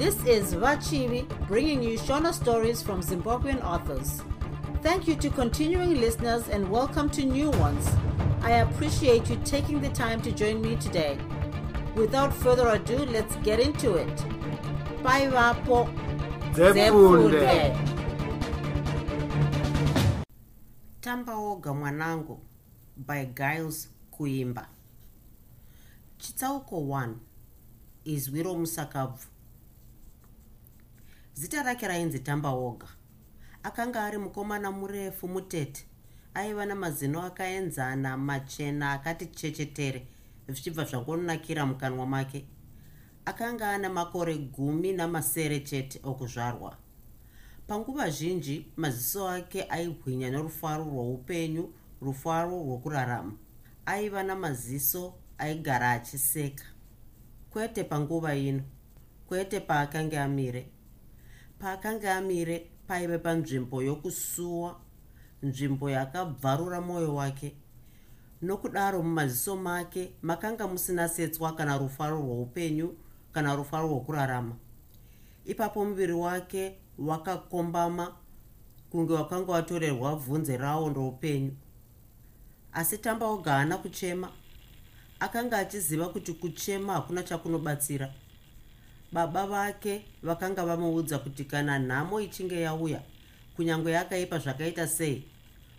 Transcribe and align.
This 0.00 0.16
is 0.24 0.54
Vachivi 0.54 1.28
bringing 1.46 1.82
you 1.82 1.98
Shona 1.98 2.32
stories 2.32 2.80
from 2.80 3.02
Zimbabwean 3.02 3.62
authors. 3.62 4.22
Thank 4.80 5.06
you 5.06 5.14
to 5.16 5.28
continuing 5.28 6.00
listeners 6.00 6.48
and 6.48 6.70
welcome 6.70 7.10
to 7.10 7.22
new 7.22 7.50
ones. 7.50 7.86
I 8.40 8.52
appreciate 8.64 9.28
you 9.28 9.36
taking 9.44 9.82
the 9.82 9.90
time 9.90 10.22
to 10.22 10.32
join 10.32 10.62
me 10.62 10.76
today. 10.76 11.18
Without 11.94 12.32
further 12.32 12.68
ado, 12.68 12.96
let's 12.96 13.36
get 13.44 13.60
into 13.60 13.96
it. 13.96 14.24
Bye, 15.02 15.28
Vapo. 15.28 15.86
Zefunde. 16.54 17.76
tamba 21.00 21.36
woga 21.36 21.74
mwanangu 21.74 22.40
by 22.96 23.24
giles 23.24 23.90
kuimba 24.10 24.68
chitsauko 26.18 26.76
1 26.76 27.14
izwi 28.04 28.42
romusakabvu 28.42 29.26
zita 31.40 31.62
rake 31.62 31.88
rainzi 31.88 32.18
tamba 32.18 32.50
woga. 32.52 32.86
Akanga 33.62 34.04
ari 34.04 34.18
mukomana 34.18 34.70
murefu 34.70 35.28
mutete. 35.28 35.84
Aiva 36.34 36.66
namazino 36.66 37.22
akaenzana 37.22 38.16
machena 38.16 38.92
akati 38.92 39.26
chechetere 39.26 40.06
zvichibva 40.48 40.84
zvangonakira 40.84 41.66
mukanwa 41.66 42.06
make. 42.06 42.44
Akanga 43.24 43.70
ana 43.70 43.88
makore 43.88 44.36
gumi 44.36 44.92
namasere 44.92 45.60
chete 45.60 46.00
okuzvarwa. 46.04 46.76
Panguva 47.66 48.10
zhinji 48.10 48.66
maziso 48.76 49.28
ake 49.28 49.62
aibwinya 49.62 50.30
nerufaro 50.30 50.84
rwoupenyu 50.84 51.72
rufaro 52.02 52.50
rwokurarama. 52.50 53.32
Aiva 53.86 54.22
namaziso 54.22 55.14
aigara 55.38 55.90
achiseka. 55.90 56.64
Kwete 57.50 57.84
panguva 57.84 58.34
ino 58.34 58.62
kwete 59.26 59.60
paakanga 59.60 60.24
amire 60.24 60.66
paakanga 61.60 62.16
amire 62.16 62.70
paive 62.88 63.18
panzvimbo 63.18 63.82
yokusuwa 63.82 64.80
nzvimbo 65.42 65.90
yakabvarura 65.90 66.80
mwoyo 66.80 67.14
wake. 67.14 67.54
Nokudaro 68.42 69.02
mumaziso 69.02 69.56
make 69.56 70.12
makanga 70.22 70.68
musina 70.68 71.08
setswa 71.08 71.52
kana 71.56 71.78
rufaro 71.78 72.16
rwoupenyu 72.16 72.94
kana 73.32 73.54
rufaro 73.56 73.88
rwokurarama. 73.88 74.56
Ipapo 75.44 75.84
muviri 75.84 76.12
wake 76.12 76.78
wakakombama 76.98 78.14
kunge 78.90 79.12
wakanga 79.12 79.52
watorerwa 79.52 80.16
bvunze 80.16 80.56
rawo 80.56 80.90
ndoupenyu 80.90 81.52
asi 82.72 82.98
tamba 82.98 83.26
oga 83.26 83.52
haana 83.52 83.76
kuchema. 83.78 84.32
Akanga 85.20 85.58
achiziva 85.58 86.08
kuti 86.08 86.32
kuchema 86.32 86.92
hakuna 86.92 87.22
chakunobatsira 87.22 88.14
baba 89.12 89.46
vake 89.46 90.04
vakanga 90.22 90.66
vamuudza 90.66 91.18
kuti 91.18 91.44
kana 91.44 91.78
nhamo 91.78 92.20
ichinge 92.20 92.60
yauya 92.60 93.00
kunyange 93.56 93.90
yakaipa 93.90 94.38
zvakaita 94.38 94.88
sei 94.88 95.24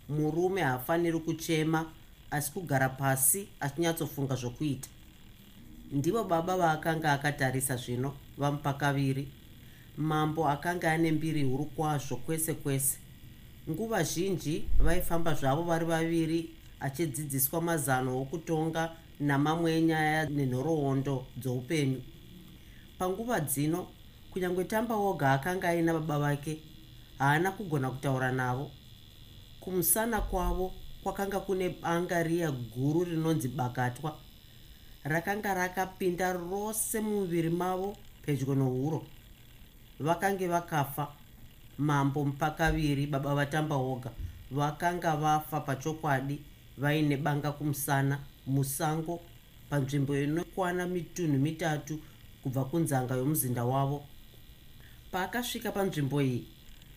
murume 0.10 0.62
haafaniri 0.62 1.20
kuchema 1.20 1.86
asi 2.32 2.52
kugara 2.52 2.90
pasi 2.90 3.48
achinyatsofunga 3.59 4.36
zvokuita. 4.36 4.90
Ndivo 5.92 6.24
baba 6.24 6.58
vaakanga 6.58 7.14
akatarisa 7.14 7.76
zvino 7.76 8.14
vamupa 8.38 8.74
kaviri. 8.74 9.28
Mambo 9.98 10.50
akanga 10.50 10.92
ane 10.92 11.12
mbiri 11.12 11.44
huru 11.44 11.66
kwazvo 11.66 12.16
kwese 12.16 12.54
kwese. 12.54 12.98
Nguva 13.70 14.04
zhinji 14.04 14.66
vaifamba 14.80 15.34
zvavo 15.34 15.64
vari 15.64 15.86
vaviri 15.86 16.50
achidzidziswa 16.80 17.62
mazano 17.62 18.22
okutonga 18.22 18.92
namamwe 19.20 19.78
enyaya 19.78 20.30
nenhoroondo 20.30 21.25
dzoupenyu 21.38 22.02
panguva 23.01 23.39
dzino 23.39 23.88
kunyange 24.31 24.63
tamba 24.63 24.95
woga 24.95 25.31
akanga 25.34 25.69
aina 25.69 25.94
baba 25.94 26.19
vake 26.19 26.62
haana 27.17 27.51
kugona 27.51 27.89
kutaura 27.89 28.31
navo. 28.31 28.72
Kumusana 29.59 30.22
kwavo 30.22 30.73
kwakanga 31.03 31.39
kune 31.39 31.69
banga 31.81 32.23
riya 32.23 32.51
guru 32.51 33.03
rinonzi 33.03 33.47
bakatwa 33.47 34.17
rakanga 35.03 35.53
rakapinda 35.53 36.34
rose 36.34 37.01
mumuviri 37.01 37.50
mavo 37.50 37.97
pedyo 38.22 38.56
nohuro 38.56 39.06
vakange 40.00 40.47
vakafa 40.47 41.07
mambo 41.78 42.25
mupakaviri 42.25 43.07
baba 43.07 43.35
vatamba 43.35 43.78
woga 43.78 44.12
vakanga 44.51 45.16
vafa 45.16 45.59
pachokwadi 45.59 46.41
vaine 46.78 47.18
banga 47.18 47.51
kumusana 47.51 48.19
musango 48.47 49.22
panzvimbo 49.69 50.18
inokwana 50.18 50.88
mitunhu 50.88 51.38
mitatu 51.38 52.00
kubva 52.44 52.66
kunzanga 52.66 53.16
yomuzinda 53.16 53.63
wavo. 53.66 54.03
Paakasvika 55.12 55.72
panzvimbo 55.72 56.22
iyi 56.22 56.47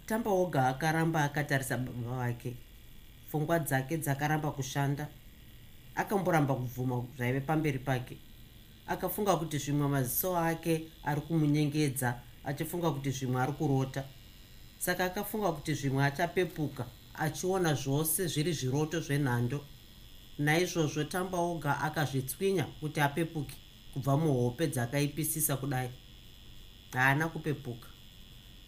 tamba 0.06 0.30
woga 0.30 0.68
akaramba 0.68 1.24
akatarisa 1.24 1.76
baba 1.76 2.16
vake. 2.16 2.56
Pfungwa 3.28 3.58
dzake 3.58 3.98
dzakaramba 3.98 4.50
kushanda. 4.50 5.08
Akamboramba 5.94 6.54
kubvuma 6.54 7.04
zvaive 7.16 7.40
pamberi 7.40 7.78
pake. 7.78 8.16
Akafunga 8.86 9.36
kuti 9.36 9.58
zvimwe 9.58 9.88
maziso 9.88 10.36
ake 10.36 10.88
ari 11.04 11.20
kumunyengedza 11.20 12.20
achifunga 12.44 12.90
kuti 12.90 13.10
zvimwe 13.10 13.42
ari 13.42 13.52
kurota. 13.52 14.04
Saka 14.78 15.04
akafunga 15.04 15.52
kuti 15.52 15.74
zvimwe 15.74 16.04
achapepuka 16.04 16.86
achiona 17.14 17.74
zvose 17.74 18.26
zviri 18.26 18.52
zviroto 18.52 19.00
zvenhando. 19.00 19.64
Naizvozvo 20.38 21.04
tamba 21.04 21.38
oga 21.38 21.80
akazvitswinya 21.80 22.64
kuti 22.80 23.00
apepuke 23.00 23.63
kubva 23.94 24.16
muhope 24.16 24.66
dzakaipisisa 24.66 25.56
kudai. 25.56 25.90
Haana 26.92 27.28
kupepuka. 27.28 27.88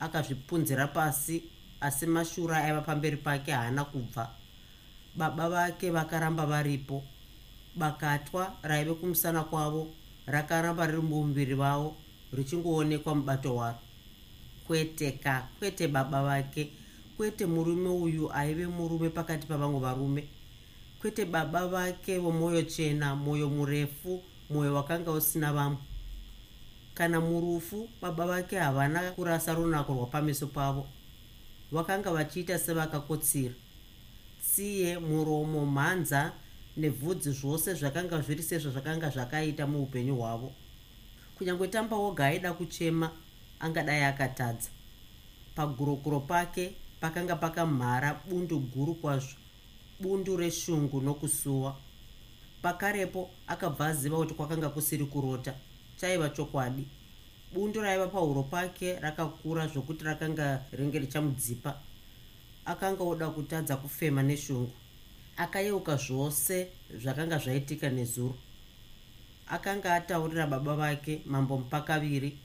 Akazvipunzira 0.01 0.87
pasi 0.87 1.43
asi 1.81 2.07
mashura 2.07 2.65
aiva 2.65 2.81
pamberi 2.81 3.17
pake 3.17 3.53
haana 3.53 3.85
kubva. 3.85 4.31
Baba 5.17 5.49
vake 5.49 5.91
vakaramba 5.91 6.47
varipo. 6.47 7.03
Bakatwa 7.77 8.57
raive 8.63 8.95
kumusana 8.95 9.45
kwavo 9.45 9.89
rakaramba 10.27 10.87
riri 10.87 11.03
mumuviri 11.03 11.55
vavo 11.55 11.97
richingoonekwa 12.33 13.15
mubato 13.15 13.57
waro. 13.57 13.79
Kwete 14.67 15.13
ka 15.13 15.49
kwete 15.59 15.89
baba 15.89 16.23
vake. 16.23 16.71
Kwete 17.17 17.47
murume 17.47 17.89
uyu 17.89 18.33
aive 18.33 18.67
murume 18.67 19.09
pakati 19.11 19.47
pavamwe 19.47 19.81
varume. 19.81 20.29
Kwete 21.01 21.25
baba 21.25 21.67
vake 21.69 22.19
vomwoyo 22.19 22.63
chena 22.63 23.15
mwoyo 23.17 23.49
murefu 23.51 24.23
mwoyo 24.51 24.75
wakanga 24.75 25.11
usina 25.11 25.53
vamwe. 25.53 25.79
Kana 26.95 27.21
murufu 27.21 27.89
baba 28.03 28.27
vake 28.27 28.59
havana 28.59 29.13
kurasa 29.13 29.55
runako 29.55 29.93
rwapameso 29.93 30.47
pavo. 30.47 30.87
Vakanga 31.73 32.11
vachiita 32.13 32.59
sevakakotsira. 32.59 33.55
Tsiye 34.43 34.99
muromo 34.99 35.67
mhanza 35.67 36.33
nebvudzi 36.77 37.31
zvose 37.31 37.75
zvakanga 37.75 38.21
zviri 38.21 38.43
sezvo 38.43 38.71
zvakanga 38.71 39.11
zvakaita 39.11 39.67
muupenyu 39.67 40.17
hwavo. 40.17 40.53
Kunyange 41.39 41.69
tamba 41.69 41.97
woga 41.97 42.27
aida 42.27 42.53
kuchema 42.53 43.11
angadai 43.61 44.03
akatadza. 44.05 44.71
Pagurokuro 45.55 46.21
pake 46.21 46.75
pakanga 47.01 47.37
pakamhara 47.37 48.21
bundu 48.29 48.59
guru 48.59 48.95
kwazvo 48.95 49.37
bundu 50.01 50.37
reshungu 50.37 51.01
nokusuwa 51.01 51.77
pakarepo 52.63 53.31
akabva 53.47 53.87
aziva 53.87 54.17
kuti 54.17 54.35
kwakanga 54.35 54.69
kusiri 54.69 55.05
kurota. 55.05 55.55
Chaiva 55.97 56.29
chokwadi. 56.29 56.89
Bundu 57.53 57.81
raiva 57.81 58.09
pahuro 58.09 58.43
pake 58.43 59.01
rakakura 59.01 59.67
zvokuti 59.67 60.05
rakanga 60.05 60.63
ringe 60.73 60.99
richamudzipa. 60.99 61.81
Akanga 62.65 63.05
oda 63.05 63.29
kutadza 63.31 63.77
kufema 63.77 64.23
neshungu. 64.23 64.73
Akayeuka 65.37 65.97
zvose 65.97 66.69
zvakanga 66.95 67.39
zvaitika 67.39 67.91
nezuro. 67.91 68.35
Akanga 69.49 69.95
ataurira 69.95 70.47
baba 70.47 70.77
vake 70.77 71.23
mambo 71.27 71.59
mupakaviri 71.59 72.39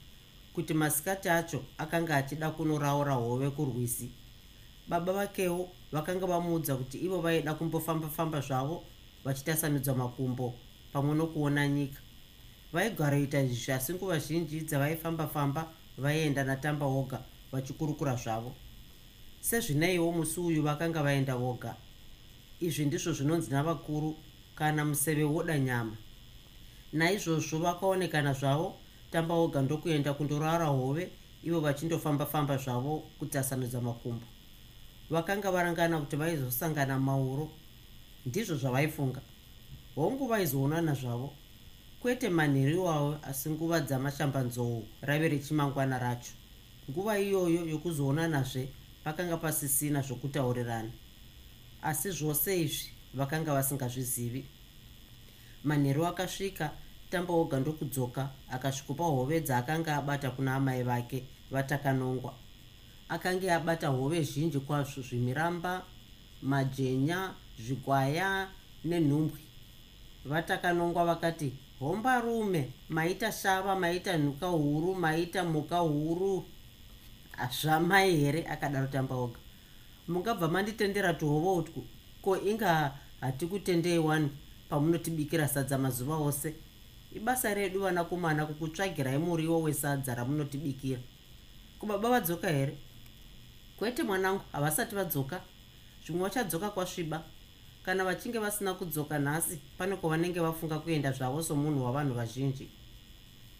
kuti 0.52 0.74
masikati 0.74 1.28
acho 1.28 1.64
akanga 1.78 2.16
achida 2.16 2.50
kunoraura 2.50 3.14
hove 3.14 3.50
kurwizi 3.50 4.10
baba 4.88 5.12
vakewo 5.12 5.70
vakanga 5.92 6.26
vamuudza 6.26 6.76
kuti 6.76 6.98
ivo 6.98 7.20
vaida 7.20 7.54
kumbofamba-famba 7.54 8.40
zvavo 8.40 8.84
vachitasanudza 9.24 9.94
makumbo 9.94 10.54
pamwe 10.92 11.14
nokuona 11.14 11.68
nyika. 11.68 12.00
Vaigara 12.72 13.18
ita 13.18 13.40
izvi 13.40 13.72
asi 13.72 13.94
nguva 13.94 14.18
zhinji 14.18 14.60
dzavaifamba-famba 14.60 15.68
vaienda 15.98 16.44
natamba 16.44 16.86
woga 16.86 17.22
vachikurukura 17.52 18.16
zvavo. 18.16 18.54
Sezvineiwo 19.40 20.12
musi 20.12 20.40
uyu 20.40 20.62
vakanga 20.62 21.02
vaenda 21.02 21.36
voga 21.36 21.76
izvi 22.60 22.84
ndizvo 22.84 23.12
zvinonzi 23.12 23.50
navakuru 23.50 24.16
kana 24.54 24.84
museve 24.84 25.24
woda 25.24 25.58
nyama. 25.58 25.96
Naizvozvo 26.92 27.58
vakaonekana 27.58 28.32
zvavo 28.32 28.76
tamba 29.10 29.34
woga 29.34 29.62
ndokuenda 29.62 30.14
kundorara 30.14 30.66
hove 30.66 31.10
ivo 31.42 31.60
vachindofamba-famba 31.60 32.56
zvavo 32.56 33.02
kutasanudza 33.18 33.80
makumbo. 33.80 34.26
Vakanga 35.10 35.50
varangana 35.50 36.00
kuti 36.00 36.16
vaizosangana 36.16 36.98
mauro 36.98 37.50
ndizvo 38.26 38.56
zvavaifunga. 38.56 39.20
Hongu 39.94 40.26
vaizoonana 40.26 40.94
zvavo 40.94 41.32
kwete 42.00 42.28
manheru 42.28 42.72
iwawo 42.72 43.18
asi 43.22 43.50
nguva 43.50 43.80
dzamashambanzou 43.80 44.84
rave 45.00 45.28
rechimangwana 45.28 45.98
racho. 45.98 46.32
Nguva 46.90 47.18
iyoyo 47.18 47.66
yokuzoonanazve 47.66 48.68
pakanga 49.04 49.36
pasisina 49.36 50.02
zvokutaurirana. 50.02 50.90
Asi 51.82 52.10
zvose 52.10 52.60
izvi 52.60 52.90
vakanga 53.14 53.54
vasingazvizivi. 53.54 54.44
Manheru 55.64 56.06
akasvika 56.06 56.70
tambaoga 57.10 57.60
ndokudzoka 57.60 58.30
akasvikopa 58.50 59.04
hove 59.04 59.40
dzaakanga 59.40 59.96
abata 59.96 60.30
kuna 60.30 60.54
amai 60.54 60.82
vake 60.82 61.24
vatakanongwa. 61.50 62.34
Akanga 63.08 63.56
abata 63.56 63.88
hove 63.88 64.22
zhinji 64.22 64.60
kwazvo 64.60 65.02
zvimiramba 65.02 65.84
majenya 66.42 67.34
zvikwaya 67.58 68.48
nenhumbwi. 68.84 69.40
Vatakanongwa 70.24 71.04
vakati 71.04 71.52
hombarume 71.80 72.72
maita 72.88 73.32
shava 73.32 73.76
maita 73.76 74.18
nhuka 74.18 74.46
huru 74.46 74.94
maita 74.94 75.44
mhuka 75.44 75.78
huru. 75.78 76.44
Zvamai 77.50 78.16
here 78.16 78.46
akadaro 78.46 78.86
tambaoga 78.86 79.38
mungabva 80.08 80.48
manditendera 80.48 81.14
tuhovo 81.14 81.54
utwu. 81.54 81.84
Ko 82.22 82.36
inga 82.40 82.98
hatikutendei 83.20 83.98
wani 83.98 84.30
pamunotibikira 84.68 85.48
sadza 85.48 85.78
mazuva 85.78 86.16
ose? 86.16 86.54
Ibasa 87.14 87.54
redu 87.54 87.80
vanakomana 87.80 88.46
kukutsvagirai 88.46 89.18
muriwo 89.18 89.62
wesadza 89.62 90.14
ramunotibikira. 90.14 91.00
Kubaba 91.78 92.10
vadzoka 92.10 92.48
here? 92.48 92.78
Kwete 93.76 94.02
mwanangu 94.02 94.40
havasati 94.52 94.94
vadzoka. 94.94 95.40
Zvimwe 96.06 96.22
vachadzoka 96.22 96.70
kwasviba 96.70 97.24
kana 97.84 98.04
vachinge 98.04 98.38
vasina 98.38 98.74
kudzoka 98.74 99.18
nhasi 99.18 99.60
pane 99.78 99.96
kwavanenge 99.96 100.40
vafunga 100.40 100.78
kuenda 100.78 101.12
zvavo 101.12 101.42
somunhu 101.42 101.84
wavanhu 101.84 102.14
vazhinji. 102.14 102.68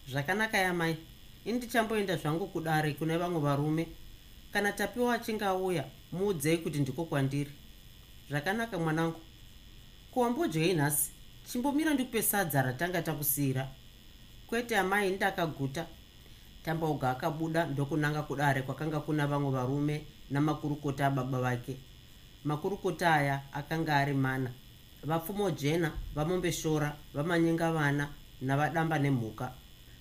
Zvakanaka 0.09 0.59
yamai. 0.59 0.97
Ini 1.45 1.59
ndichamboenda 1.59 2.17
zvangu 2.17 2.47
kudare 2.47 2.93
kune 2.95 3.17
vamwe 3.17 3.41
varume. 3.41 3.89
Kana 4.53 4.73
tapiwa 4.73 5.15
achinge 5.15 5.45
auya 5.45 5.85
muudzei 6.13 6.59
kuti 6.59 6.79
ndiko 6.79 7.05
kwandiri. 7.05 7.51
Zvakanaka 8.31 8.79
mwanangu. 8.79 9.21
Kuwambodyei 10.11 10.75
nhasi 10.75 11.11
chimbomira 11.45 11.95
ndikupe 11.95 12.23
sadza 12.23 12.63
ratanga 12.63 13.03
takusiyira. 13.03 13.69
Kwete 14.47 14.79
amai 14.79 15.11
ndakaguta. 15.11 15.87
Tambauga 16.65 17.11
akabuda 17.11 17.67
ndokunanga 17.67 18.23
kudare 18.23 18.63
kwakanga 18.63 19.01
kuna 19.01 19.27
vamwe 19.27 19.51
varume 19.51 20.07
namakurukota 20.31 21.07
ababa 21.07 21.41
vake 21.41 21.77
makurukota 22.45 23.15
aya 23.15 23.43
akanga 23.53 23.97
ari 23.97 24.15
mana. 24.15 24.51
Vapfumo 25.05 25.51
jena 25.51 25.93
vamombeshora 26.15 26.97
vamanyenga 27.15 27.73
vana 27.73 28.09
navadamba 28.41 28.99
nemhuka. 28.99 29.55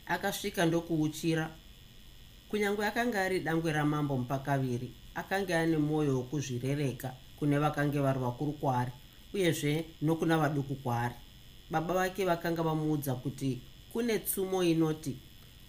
Akasvika 0.06 0.66
ndokuuchira. 0.66 1.50
Kunyange 2.50 2.86
akanga 2.86 3.22
ari 3.22 3.40
dangwe 3.40 3.72
ramambo 3.72 4.18
mupakaviri 4.18 4.94
akanga 5.16 5.60
ane 5.60 5.78
mwoyo 5.78 6.18
wokuzvirereka 6.18 7.14
kune 7.40 7.58
vakange 7.60 8.00
vari 8.00 8.20
vakuru 8.20 8.52
kwaari 8.54 8.92
uyezve 9.34 9.86
nokuna 10.02 10.38
vaduku 10.38 10.76
kwaari. 10.76 11.16
Baba 11.70 11.94
vake 11.94 12.26
vakanga 12.26 12.64
vamuudza 12.64 13.16
kuti 13.16 13.62
kune 13.94 14.20
tsumo 14.20 14.64
inoti 14.64 15.18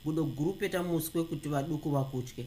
gudo 0.04 0.24
guru 0.24 0.52
peta 0.52 0.82
muswe 0.82 1.24
kuti 1.24 1.48
vaduku 1.48 1.90
vakutye 1.90 2.46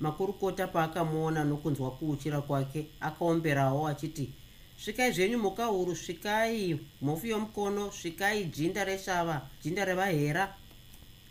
makurukota 0.00 0.66
paakamuona 0.66 1.44
nokunzwa 1.44 1.90
kuuchira 1.90 2.40
kwake 2.40 2.86
akaomberawo 3.00 3.88
achiti 3.88 4.32
svikai 4.76 5.12
zvenyu 5.12 5.38
mhuka 5.38 5.64
huru 5.64 5.96
svikai 5.96 6.80
mhofu 7.02 7.26
yomukono 7.26 7.92
svikai 7.92 8.44
jinda 8.44 8.84
reshava 8.84 9.48
jinda 9.62 9.84
revahera. 9.84 10.54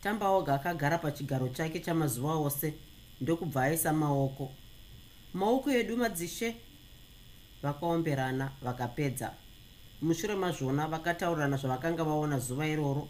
Tambaoga 0.01 0.53
akagara 0.53 0.97
pachigaro 0.97 1.49
chake 1.49 1.79
chamazuva 1.79 2.33
ose 2.35 2.73
ndokubva 3.21 3.63
aisa 3.63 3.93
maoko 3.93 4.51
maoko 5.33 5.71
edu 5.71 5.97
madzishe 5.97 6.55
vakaomberana 7.63 8.51
vakapedza. 8.61 9.33
Mushure 10.01 10.35
mazvona 10.35 10.87
vakataurirana 10.87 11.57
zvavakanga 11.57 12.03
vaona 12.03 12.39
zuva 12.39 12.67
iroro. 12.67 13.07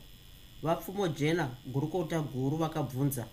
Vapfumo 0.63 1.07
jena 1.07 1.49
gurukota 1.67 2.21
guru 2.21 2.57
vakabvunza 2.57 3.27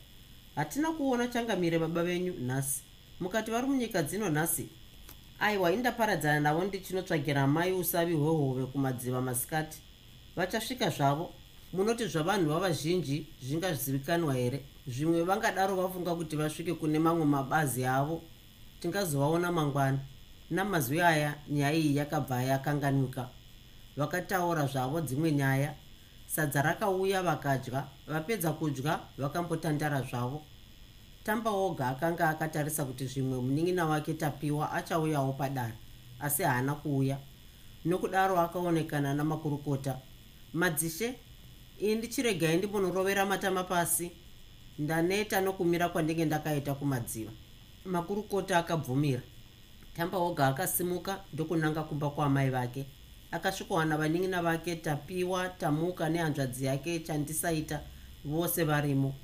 hatina 0.57 0.93
kuona 0.93 1.29
changamire 1.29 1.79
baba 1.79 2.03
venyu 2.03 2.33
nhasi. 2.33 2.83
Mukati 3.21 3.51
vari 3.51 3.67
munyika 3.67 4.03
dzino 4.03 4.29
nhasi. 4.29 4.69
Aiwa 5.41 5.73
indaparadzana 5.73 6.41
navo 6.41 6.65
ndichinotsvagira 6.65 7.47
mai 7.47 7.73
usavi 7.73 8.15
hwehove 8.15 8.67
kumadziva 8.67 9.21
masikati. 9.21 9.79
Vachasvika 10.37 10.91
zvavo. 10.91 11.33
Munoti 11.73 12.07
zvavanhu 12.07 12.49
vavazhinji 12.49 13.27
zvingazivikanwa 13.43 14.35
here? 14.35 14.65
Zvimwe 14.87 15.23
vangadaro 15.23 15.77
vafunga 15.77 16.15
kuti 16.15 16.37
vasvike 16.37 16.75
kune 16.75 16.99
mamwe 16.99 17.25
mabazi 17.25 17.85
avo. 17.85 18.23
Tingazovaona 18.81 19.53
mangwana 19.53 19.99
namazwi 20.51 21.01
aya 21.01 21.35
nyaya 21.49 21.75
iyi 21.75 21.97
yakabva 21.97 22.43
yakanganuka. 22.43 23.29
Vakataura 23.97 24.67
zvavo 24.67 25.01
dzimwe 25.01 25.33
nyaya 25.33 25.75
sadza 26.35 26.63
rakauya 26.63 27.23
vakadya 27.23 27.89
vapedza 28.07 28.53
kudya 28.53 29.01
vakambotandara 29.19 30.03
zvavo. 30.03 30.43
Tamba 31.25 31.51
oga 31.51 31.89
akanga 31.89 32.29
akatarisa 32.29 32.85
kuti 32.85 33.07
zvimwe 33.07 33.39
munin'ina 33.41 33.87
wake 33.87 34.15
tapiwa 34.15 34.73
achauyawo 34.73 35.33
padare 35.33 35.75
asi 36.21 36.43
haana 36.43 36.75
kuuya. 36.75 37.19
Nokudaro 37.85 38.41
akaonekana 38.41 39.15
namakurukota. 39.15 39.99
Madzishe 40.53 41.15
ini 41.79 41.95
ndichiregai 41.95 42.57
ndimbonorovera 42.57 43.27
matama 43.27 43.65
pasi. 43.65 44.13
Ndaneta 44.79 45.41
nokumira 45.41 45.89
kwandinge 45.89 46.25
ndakaita 46.25 46.75
kumadziva. 46.75 47.31
Makurukota 47.85 48.59
akabvumira. 48.59 49.23
Tamba 49.97 50.19
oga 50.19 50.47
akasimuka 50.47 51.25
ndokunanga 51.33 51.83
kumba 51.83 52.11
kwaamai 52.11 52.51
vake 52.51 52.87
akasvikowana 53.33 53.97
vanin'ina 53.97 54.43
vake 54.43 54.77
tapiwa 54.77 55.49
tamuka 55.49 56.09
nehanzvadzi 56.09 56.65
yake 56.65 56.99
chandisaita 57.01 57.81
vose 58.25 58.65
varimo. 58.65 59.15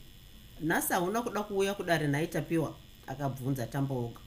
Nhasi 0.61 0.93
hauna 0.93 1.23
kuda 1.23 1.43
kuuya 1.43 1.75
kudare 1.75 2.07
nhai 2.07 2.27
tapiwa 2.27 2.75
akabvunza 3.07 3.67
tambaoga 3.67 4.21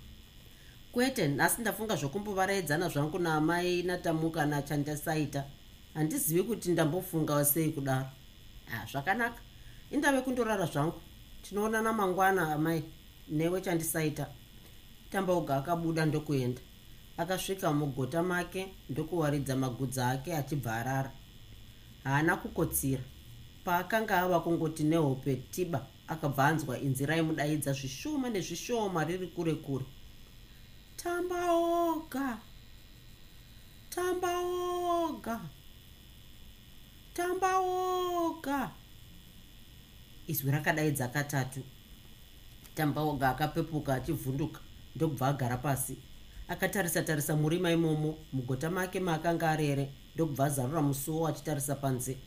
kwete 0.92 1.28
nhasi 1.28 1.62
ndafunga 1.62 1.96
zvokumbovaraedzana 1.96 2.90
zvangu 2.90 3.20
naamai 3.20 3.84
natamuka 3.84 4.46
nachandisaita 4.46 5.44
handizivi 5.94 6.44
kuti 6.44 6.72
ndambofunga 6.72 7.46
sei 7.46 7.70
kudaro. 7.70 8.06
Ha 8.66 8.86
zvakanaka. 8.92 9.42
Indave 9.92 10.22
kundorara 10.22 10.66
zvangu. 10.66 11.02
Tinoonana 11.42 11.94
mangwana 11.94 12.54
amai 12.54 12.84
newe 13.30 13.62
chandisaita. 13.62 14.28
Tambaoga 15.12 15.56
akabuda 15.58 16.06
ndokuenda 16.06 16.62
akasvika 17.18 17.74
mugota 17.74 18.24
make 18.24 18.76
ndokuwaridza 18.90 19.56
magudzi 19.56 20.02
ake 20.02 20.36
achibva 20.36 20.76
arara. 20.76 21.12
Haana 22.04 22.38
kukotsira. 22.38 23.04
Paakanga 23.64 24.18
ava 24.22 24.40
kungoti 24.40 24.84
nehope 24.84 25.36
tiba 25.36 25.88
akabva 26.08 26.46
anzwa 26.48 26.80
inzi 26.80 27.06
raimudaidza 27.06 27.74
zvishoma 27.74 28.30
nezvishoma 28.30 29.04
riri 29.04 29.28
kure 29.28 29.56
kure. 29.56 29.86
Tambaoga! 30.98 32.38
Tambaoga! 33.90 35.42
Tambaoga! 37.14 38.72
Izwi 40.28 40.52
rakadaidza 40.52 41.08
katatu 41.08 41.62
tambaoga 42.76 43.30
akapepuka 43.30 43.94
achivhunduka 43.94 44.60
ndokubva 44.96 45.28
agara 45.28 45.58
pasi 45.58 45.98
akatarisa 46.52 47.02
tarisa 47.02 47.36
murima 47.36 47.72
imomo. 47.72 48.18
Mugota 48.34 48.70
make 48.70 49.00
maakanga 49.00 49.50
arere. 49.50 49.90
Ndokubva 50.16 50.46
azarura 50.46 50.82
musuwo 50.82 51.28
achitarisa 51.28 51.76
panze 51.76 52.18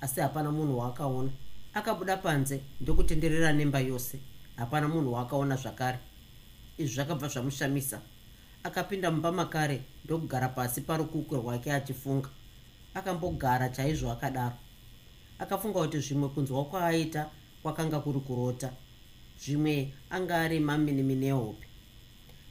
asi 0.00 0.20
hapana 0.20 0.50
munhu 0.50 0.78
waakaona. 0.78 1.30
Akabuda 1.74 2.16
panze 2.16 2.60
ndokutenderera 2.80 3.52
nemba 3.52 3.80
yose. 3.80 4.20
Hapana 4.56 4.88
munhu 4.88 5.12
waakaona 5.12 5.56
zvakare. 5.56 5.98
Izvi 6.78 6.94
zvakabva 6.94 7.28
zvamushamisa. 7.28 8.00
Akapinda 8.62 9.10
mumba 9.10 9.32
makare 9.32 9.82
ndokugara 10.04 10.48
pasi 10.48 10.80
parukukwe 10.80 11.38
rwake 11.38 11.72
achifunga. 11.72 12.28
Akambogara 12.94 13.68
chaizvo 13.68 14.10
akadaro. 14.12 14.54
Akafunga 15.38 15.80
kuti 15.80 16.00
zvimwe 16.00 16.28
kunzwa 16.28 16.64
kwaaita 16.64 17.30
kwakanga 17.62 18.00
kuri 18.00 18.20
kurota. 18.20 18.72
Zvimwe 19.44 19.94
anga 20.10 20.40
ari 20.40 20.60
maminimini 20.60 21.26
ehope 21.26 21.71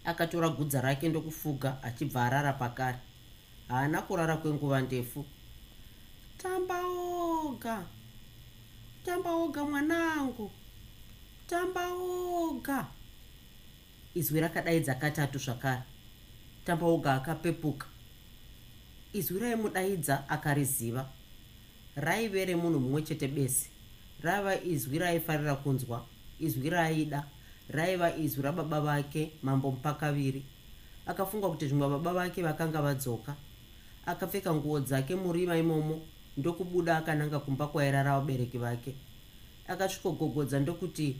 akatora 0.06 0.50
gudza 0.50 0.82
rake 0.82 1.10
ndokufuga 1.10 1.84
achibva 1.84 2.26
arara 2.26 2.54
pakare. 2.54 3.00
Haana 3.68 4.02
kurara 4.02 4.38
kwenguva 4.38 4.82
ndefu. 4.82 5.26
Tambaoga! 6.38 7.86
Tambaoga 9.06 9.64
mwanangu! 9.64 10.52
Tambaoga! 11.48 12.88
Izwi 14.14 14.40
rakadaidza 14.40 14.96
katatu 14.96 15.40
zvakare. 15.40 15.84
Tambaoga 16.66 17.14
akapepuka. 17.14 17.88
Izwi 19.14 19.40
raimudaidza 19.40 20.30
akariziva. 20.30 21.10
Raive 21.96 22.46
remunhu 22.46 22.80
mumwe 22.80 23.02
chete 23.02 23.28
besi. 23.28 23.70
Raiva 24.22 24.62
izwi 24.64 25.00
raaifarira 25.00 25.56
kunzwa 25.56 26.06
izwi 26.40 26.70
raaida 26.70 27.26
raiva 27.72 28.16
izwi 28.16 28.44
rababa 28.44 28.82
vake 28.82 29.32
mambo 29.44 29.72
mupakaviri 29.72 30.46
akafunga 31.06 31.50
kuti 31.50 31.68
zvimwe 31.68 31.90
baba 31.90 32.14
vake 32.14 32.44
vakanga 32.44 32.82
vadzoka. 32.82 33.36
Akapfeka 34.06 34.54
nguo 34.54 34.80
dzake 34.80 35.16
murima 35.16 35.58
imomo 35.58 36.02
ndokubuda 36.38 36.98
akananga 36.98 37.40
kumba 37.40 37.68
kwairara 37.68 38.20
vabereki 38.20 38.58
vake. 38.58 38.96
Akasvikogogodza 39.68 40.60
ndokuti 40.60 41.20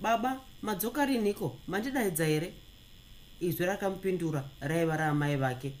baba 0.00 0.40
madzoka 0.62 1.06
riniko 1.06 1.56
mandidaidza 1.66 2.24
here? 2.24 2.54
Izwi 3.40 3.66
rakamupindura 3.66 4.44
raiva 4.60 4.96
raamai 4.96 5.36
vake. 5.36 5.72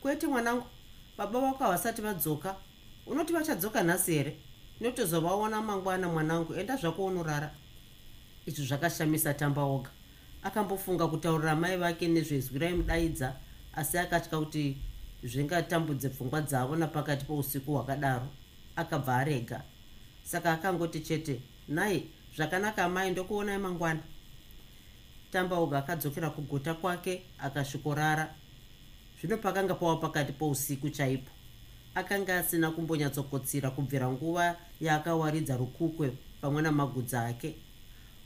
Kwete 0.00 0.26
mwanangu. 0.26 0.66
Baba 1.18 1.40
vako 1.40 1.64
havasati 1.64 2.02
vadzoka. 2.02 2.56
Unoti 3.06 3.32
vachadzoka 3.32 3.82
nhasi 3.82 4.12
here? 4.12 4.36
Notozovaona 4.80 5.62
mangwana 5.62 6.08
mwanangu. 6.08 6.54
Enda 6.54 6.76
zvako 6.76 7.04
unorara 7.04 7.54
izvi 8.46 8.66
zvakashamisa 8.66 9.34
tamba 9.34 9.62
oga. 9.62 9.90
Akambofunga 10.42 11.08
kutaurira 11.08 11.56
mai 11.56 11.76
vake 11.76 12.08
nezvezwi 12.08 12.58
raimudaidza 12.58 13.36
asi 13.74 13.98
akatya 13.98 14.38
kuti 14.38 14.76
zvingatambudze 15.22 16.08
pfungwa 16.08 16.40
dzavo 16.40 16.76
napakati 16.76 17.24
pousiku 17.24 17.72
hwakadaro. 17.72 18.28
Akabva 18.76 19.16
arega. 19.16 19.62
Saka 20.22 20.52
akangoti 20.52 21.00
chete 21.00 21.42
nai 21.68 22.10
zvakanaka 22.36 22.88
mai 22.88 23.10
ndokuonai 23.10 23.58
mangwana. 23.58 24.02
Tambauga 25.32 25.78
akadzokera 25.78 26.30
kugota 26.30 26.74
kwake 26.74 27.22
akasvikorara. 27.38 28.34
Zvino 29.20 29.38
pakanga 29.38 29.74
pava 29.74 29.96
pakati 29.96 30.32
pousiku 30.32 30.90
chaipo. 30.90 31.30
Akanga 31.94 32.38
asina 32.38 32.70
kumbonyatsokotsira 32.70 33.70
kubvira 33.70 34.10
nguva 34.10 34.56
yaakawaridza 34.80 35.56
rukukwe 35.56 36.12
pamwe 36.40 36.62
namagudza 36.62 37.26
ake 37.26 37.56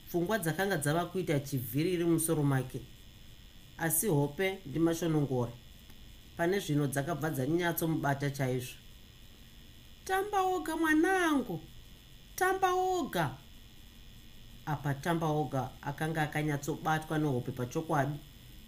pfungwa 0.06 0.38
dzakanga 0.38 0.76
dzava 0.76 1.04
kuita 1.06 1.40
chivhiriri 1.40 2.04
musoro 2.04 2.42
make. 2.42 2.80
Asi 3.78 4.08
hope 4.08 4.58
ndimashonongora 4.66 5.52
pane 6.36 6.58
zvino 6.60 6.86
dzakabva 6.86 7.30
dzanyatsomubata 7.30 8.30
chaizvo. 8.30 8.76
Tamba 10.04 10.42
oga 10.42 10.76
mwanangu! 10.76 11.60
Tamba 12.36 12.74
oga 12.74 13.36
apa 14.66 14.94
tamba 14.94 15.26
oga 15.26 15.70
akanga 15.82 16.22
akanyatsobatwa 16.22 17.18
nehope 17.18 17.52
pachokwadi 17.52 18.18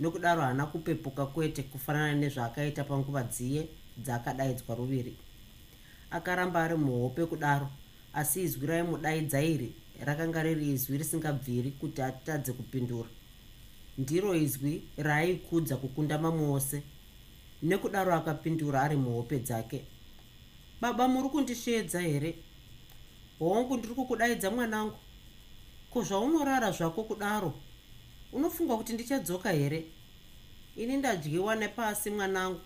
nokudaro 0.00 0.42
haana 0.42 0.66
kupepuka 0.66 1.26
kwete 1.26 1.62
kufanana 1.62 2.14
nezvaakaita 2.14 2.84
panguva 2.84 3.22
dziye 3.22 3.68
dzaakadaidzwa 3.98 4.74
ruviri. 4.74 5.18
Akaramba 6.10 6.64
ari 6.64 6.76
muhope 6.76 7.26
kudaro 7.26 7.68
asi 8.12 8.42
izwi 8.42 8.66
raimudaidza 8.66 9.42
iri 9.42 9.74
rakanga 10.04 10.42
riri 10.42 10.70
izwi 10.72 10.98
risingabviri 10.98 11.70
kuti 11.70 12.02
atadze 12.02 12.52
kupindura. 12.52 13.08
Ndiro 13.98 14.34
izwi 14.34 14.82
raaikudza 14.96 15.76
kukunda 15.76 16.18
mamwe 16.18 16.46
ose 16.56 16.82
nekudaro 17.62 18.14
akapindura 18.14 18.82
ari 18.82 18.96
muhope 18.96 19.38
dzake. 19.38 19.84
Baba 20.80 21.08
muri 21.08 21.28
kundisvedza 21.28 22.00
here? 22.00 22.34
Hongu 23.38 23.76
ndiri 23.76 23.94
kukudaidza 23.94 24.50
mwanangu. 24.50 24.96
Ko 25.90 26.02
zvaunorara 26.02 26.70
zvako 26.70 27.04
kudaro? 27.04 27.54
Unofunga 28.32 28.76
kuti 28.76 28.92
ndichadzoka 28.92 29.52
here? 29.52 29.84
Ini 30.76 30.96
ndadyiwa 30.96 31.56
nepasi 31.56 32.10
mwanangu. 32.10 32.60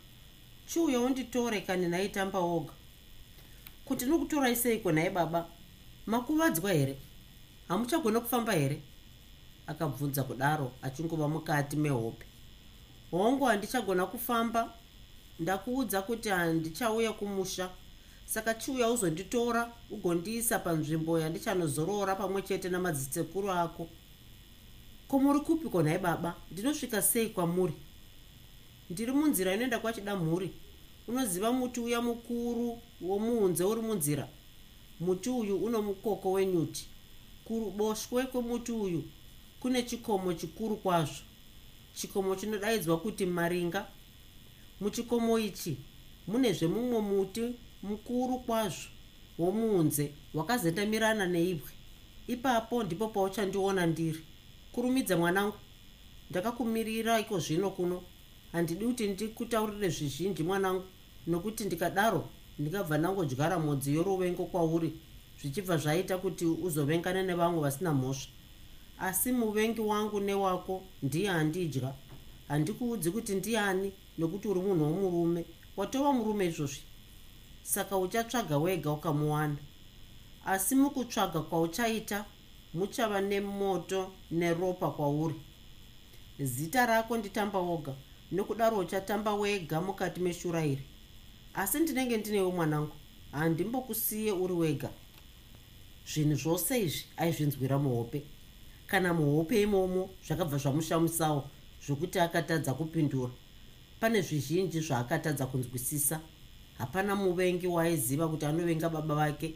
Chiuya 0.67 1.01
unditore 1.01 1.61
kani 1.61 1.89
naitamba 1.89 2.39
oga. 2.39 2.73
Kuti 3.85 4.05
ndinokutorai 4.05 4.57
seiko 4.57 4.93
nhaye 4.93 5.11
baba? 5.11 5.49
Makuvadzwa 6.07 6.73
here 6.73 6.99
hamuchagona 7.73 8.21
kufamba 8.21 8.53
here? 8.53 8.83
Akabvunza 9.67 10.23
kudaro 10.23 10.73
achingova 10.83 11.29
mukati 11.29 11.77
mehope. 11.77 12.27
Hongu 13.11 13.45
handichagona 13.45 14.07
kufamba. 14.07 14.73
Ndakuudza 15.41 16.03
kuti 16.03 16.29
handichauya 16.29 17.13
kumusha. 17.13 17.71
Saka 18.25 18.55
chiuya 18.55 18.91
uzonditora 18.91 19.73
ugondiisa 19.91 20.59
panzvimbo 20.59 21.19
yandichanozorora 21.21 22.15
pamwe 22.17 22.43
chete 22.43 22.69
namadzitsekuru 22.69 23.51
ako. 23.51 23.89
Ko 25.09 25.19
muri 25.19 25.41
kupi 25.41 25.69
konhai 25.69 25.99
baba? 25.99 26.35
Ndinosvika 26.51 27.03
sei 27.03 27.29
kwamuri? 27.29 27.75
Ndiri 28.91 29.13
munzira 29.13 29.55
inoenda 29.55 29.79
kwachida 29.79 30.17
mhuri 30.17 30.53
unoziva 31.09 31.53
muti 31.53 31.81
uya 31.81 32.01
mukuru 32.03 32.79
womuunze 33.01 33.65
uri 33.65 33.81
munzira? 33.81 34.29
Muti 35.01 35.31
uyu 35.31 35.57
uno 35.57 35.83
mukoko 35.83 36.33
wenyuti 36.33 36.89
kuruboshwe 37.45 38.27
kwemuti 38.27 38.73
uyu 38.73 39.05
kune 39.61 39.83
chikomo 39.83 40.33
chikuru 40.35 40.77
kwazvo. 40.77 41.23
Chikomo 41.95 42.37
chinodaidzwa 42.37 43.01
kuti 43.01 43.27
maringa. 43.27 43.87
Muchikomo 44.81 45.39
ichi 45.39 45.77
munezve 46.27 46.67
mumwe 46.67 47.01
muti 47.01 47.55
mukuru 47.83 48.39
kwazvo 48.39 48.89
womuunze 49.39 50.15
wakazendamirana 50.35 51.27
neibwe. 51.27 51.71
Ipapo 52.27 52.85
ndipo 52.85 53.09
pauchandiona 53.09 53.87
ndiri. 53.87 54.25
Kurumidza 54.73 55.17
mwanangu. 55.17 55.57
Ndakakumirira 56.31 57.21
iko 57.21 57.39
zvino 57.39 57.71
kuno. 57.71 58.03
Handidi 58.53 58.85
kuti 58.85 59.09
ndikutaurire 59.09 59.89
zvizhinji 59.89 60.43
mwanangu 60.43 60.85
nokuti 61.27 61.65
ndikadaro 61.65 62.29
ndingabva 62.59 62.99
nangodyara 62.99 63.59
modzi 63.59 63.95
yoruvengo 63.95 64.45
kwauri 64.47 64.93
zvichibva 65.43 65.77
zvaita 65.77 66.19
kuti 66.19 66.47
uzovengana 66.47 67.23
nevamwe 67.23 67.61
vasina 67.61 67.93
mhosva. 67.93 68.31
Asi 68.99 69.33
muvengi 69.33 69.81
wangu 69.81 70.21
newako 70.21 70.83
ndiye 71.03 71.29
handidya 71.29 71.95
handikuudzi 72.49 73.11
kuti 73.11 73.35
ndiani 73.35 73.93
nokuti 74.19 74.49
uri 74.49 74.61
munhu 74.61 74.85
womurume. 74.85 75.45
Watova 75.77 76.13
murume 76.13 76.47
izvozvi? 76.47 76.81
Saka 77.63 77.97
uchatsvaga 77.97 78.59
wega 78.59 78.91
ukamuwana. 78.93 79.57
Asi 80.45 80.75
mukutsvaga 80.75 81.41
kwauchaita 81.41 82.25
muchava 82.75 83.21
nemoto 83.21 84.13
neropa 84.31 84.91
kwauri. 84.91 85.35
Zita 86.41 86.87
rako 86.87 87.17
nditamba 87.17 87.59
woga 87.59 87.95
nokudaro 88.33 88.79
uchatamba 88.79 89.35
wega 89.35 89.81
mukati 89.81 90.21
meshura 90.21 90.65
iri. 90.67 90.85
Asi 91.55 91.79
ndinenge 91.81 92.17
ndinewo 92.17 92.51
mwanangu 92.51 92.93
handimbokusiye 93.33 94.33
uri 94.33 94.53
wega 94.55 94.91
zvinhu 96.07 96.37
zvose 96.37 96.81
izvi 96.81 97.05
aizvinzwira 97.17 97.79
muhope. 97.79 98.23
Kana 98.87 99.15
muhope 99.15 99.63
imomo 99.63 100.11
zvakabva 100.27 100.59
zvamushamusawo 100.59 101.45
zvokuti 101.87 102.21
akatadza 102.21 102.75
kupindura. 102.75 103.33
Pane 104.01 104.23
zvizhinji 104.23 104.81
zvaakatadza 104.81 105.47
kunzwisisa. 105.47 106.21
Hapana 106.79 107.17
muvengi 107.17 107.67
waaiziva 107.67 108.29
kuti 108.29 108.47
anovenga 108.47 108.89
baba 108.89 109.15
vake. 109.15 109.55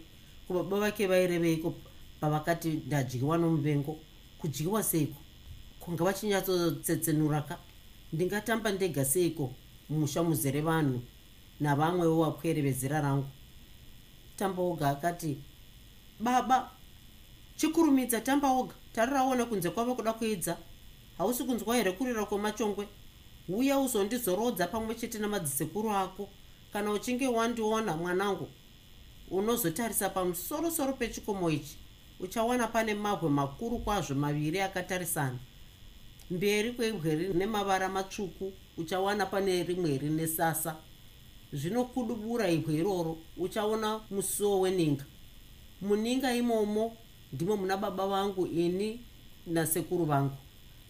Ko 0.48 0.54
baba 0.54 0.80
vake 0.80 1.06
vaireveiko 1.06 1.74
pavakati 2.20 2.68
ndadyiwa 2.86 3.38
nomuvengo 3.38 3.98
kudyiwa 4.38 4.82
seiko? 4.82 5.20
Kunga 5.80 6.04
vachinyatsotsetsenuraka. 6.04 7.58
Ndingatamba 8.12 8.72
ndega 8.72 9.04
seiko 9.04 9.52
mumusha 9.88 10.22
muzere 10.22 10.60
vanhu 10.60 11.02
navamwewo 11.60 12.24
vapwere 12.24 12.62
vezera 12.62 13.00
rangu? 13.00 13.26
Tamba 14.36 14.62
oga 14.62 14.88
akati 14.88 15.38
baba 16.20 16.70
chikurumidza 17.56 18.20
tamba 18.20 18.50
oga 18.50 18.74
tariraona 18.94 19.44
kunze 19.44 19.70
kwava 19.70 19.94
kuda 19.94 20.12
kuidza. 20.12 20.56
Hausi 21.18 21.44
kunzwa 21.44 21.76
here 21.76 21.92
kurira 21.92 22.26
kwemachongwe? 22.26 22.88
Uya 23.48 23.78
uzondizorodza 23.78 24.66
pamwe 24.66 24.94
chete 24.94 25.18
namadzisekuru 25.18 25.90
ako. 25.90 26.28
Kana 26.72 26.92
uchinge 26.92 27.26
wandiona 27.28 27.96
mwanangu 27.96 28.48
unozotarisa 29.30 30.10
pamusorosoro 30.10 30.92
pechikomo 30.92 31.50
ichi 31.50 31.76
uchawana 32.20 32.66
pane 32.66 32.94
mabwe 32.94 33.30
makuru 33.30 33.78
kwazvo 33.78 34.14
maviri 34.14 34.60
akatarisana. 34.60 35.38
Mberi 36.30 36.72
kwebwe 36.72 37.14
rine 37.14 37.46
mavara 37.46 37.88
matsvuku 37.88 38.52
uchawana 38.76 39.26
pane 39.26 39.62
rimwe 39.62 39.98
rine 39.98 40.26
sasa. 40.26 40.76
Zvinokudubura 41.52 42.50
ibwe 42.50 42.74
iroro 42.74 43.18
uchaona 43.36 44.00
musuwo 44.10 44.60
weninga 44.60 45.04
muninga 45.82 46.34
imomo 46.34 46.96
ndimo 47.32 47.56
muna 47.56 47.76
baba 47.76 48.06
vangu 48.06 48.46
ini 48.46 49.00
nasekuru 49.46 50.04
vangu 50.04 50.36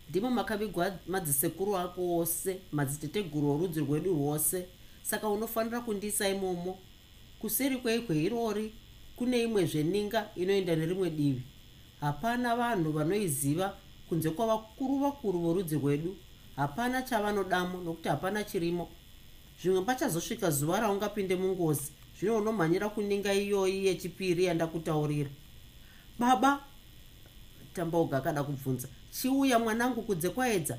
ndimo 0.09 0.31
makavigwa 0.31 0.99
madzisekuru 1.07 1.77
ako 1.77 2.17
ose 2.19 2.61
madziteteguru 2.73 3.51
orudzi 3.51 3.81
rwedu 3.81 4.15
rwose. 4.15 4.67
Saka 5.03 5.29
unofanira 5.29 5.81
kundiisa 5.81 6.29
imomo 6.29 6.79
kuseri 7.41 7.77
kweigwe 7.77 8.23
irori 8.23 8.73
kune 9.17 9.43
imwe 9.43 9.67
zveninga 9.67 10.31
inoenda 10.37 10.77
nerimwe 10.77 11.11
divi. 11.11 11.43
Hapana 12.01 12.57
vanhu 12.57 12.93
vanoiziva 12.93 13.77
kunze 14.09 14.31
kwavakuru 14.31 14.99
vakuru 14.99 15.41
vorudzi 15.41 15.75
rwedu. 15.75 16.17
Hapana 16.57 17.03
chavanodamo 17.03 17.81
nokuti 17.81 18.09
hapana 18.09 18.45
chirimo. 18.45 18.89
Zvimwe 19.63 19.83
pachazosvika 19.83 20.51
zuva 20.51 20.81
raungapinde 20.81 21.37
mungozi 21.37 21.93
zvino 22.19 22.37
unomhanyira 22.37 22.89
kuninga 22.89 23.35
iyoyi 23.35 23.87
yechipiri 23.87 24.45
yandakutaurira. 24.45 25.31
Baba 26.19 26.61
tambaoga 27.75 28.17
akada 28.17 28.45
kubvunza. 28.45 28.89
Chiuya 29.11 29.59
mwanangu 29.59 30.03
kudze 30.03 30.29
kwaedza? 30.29 30.79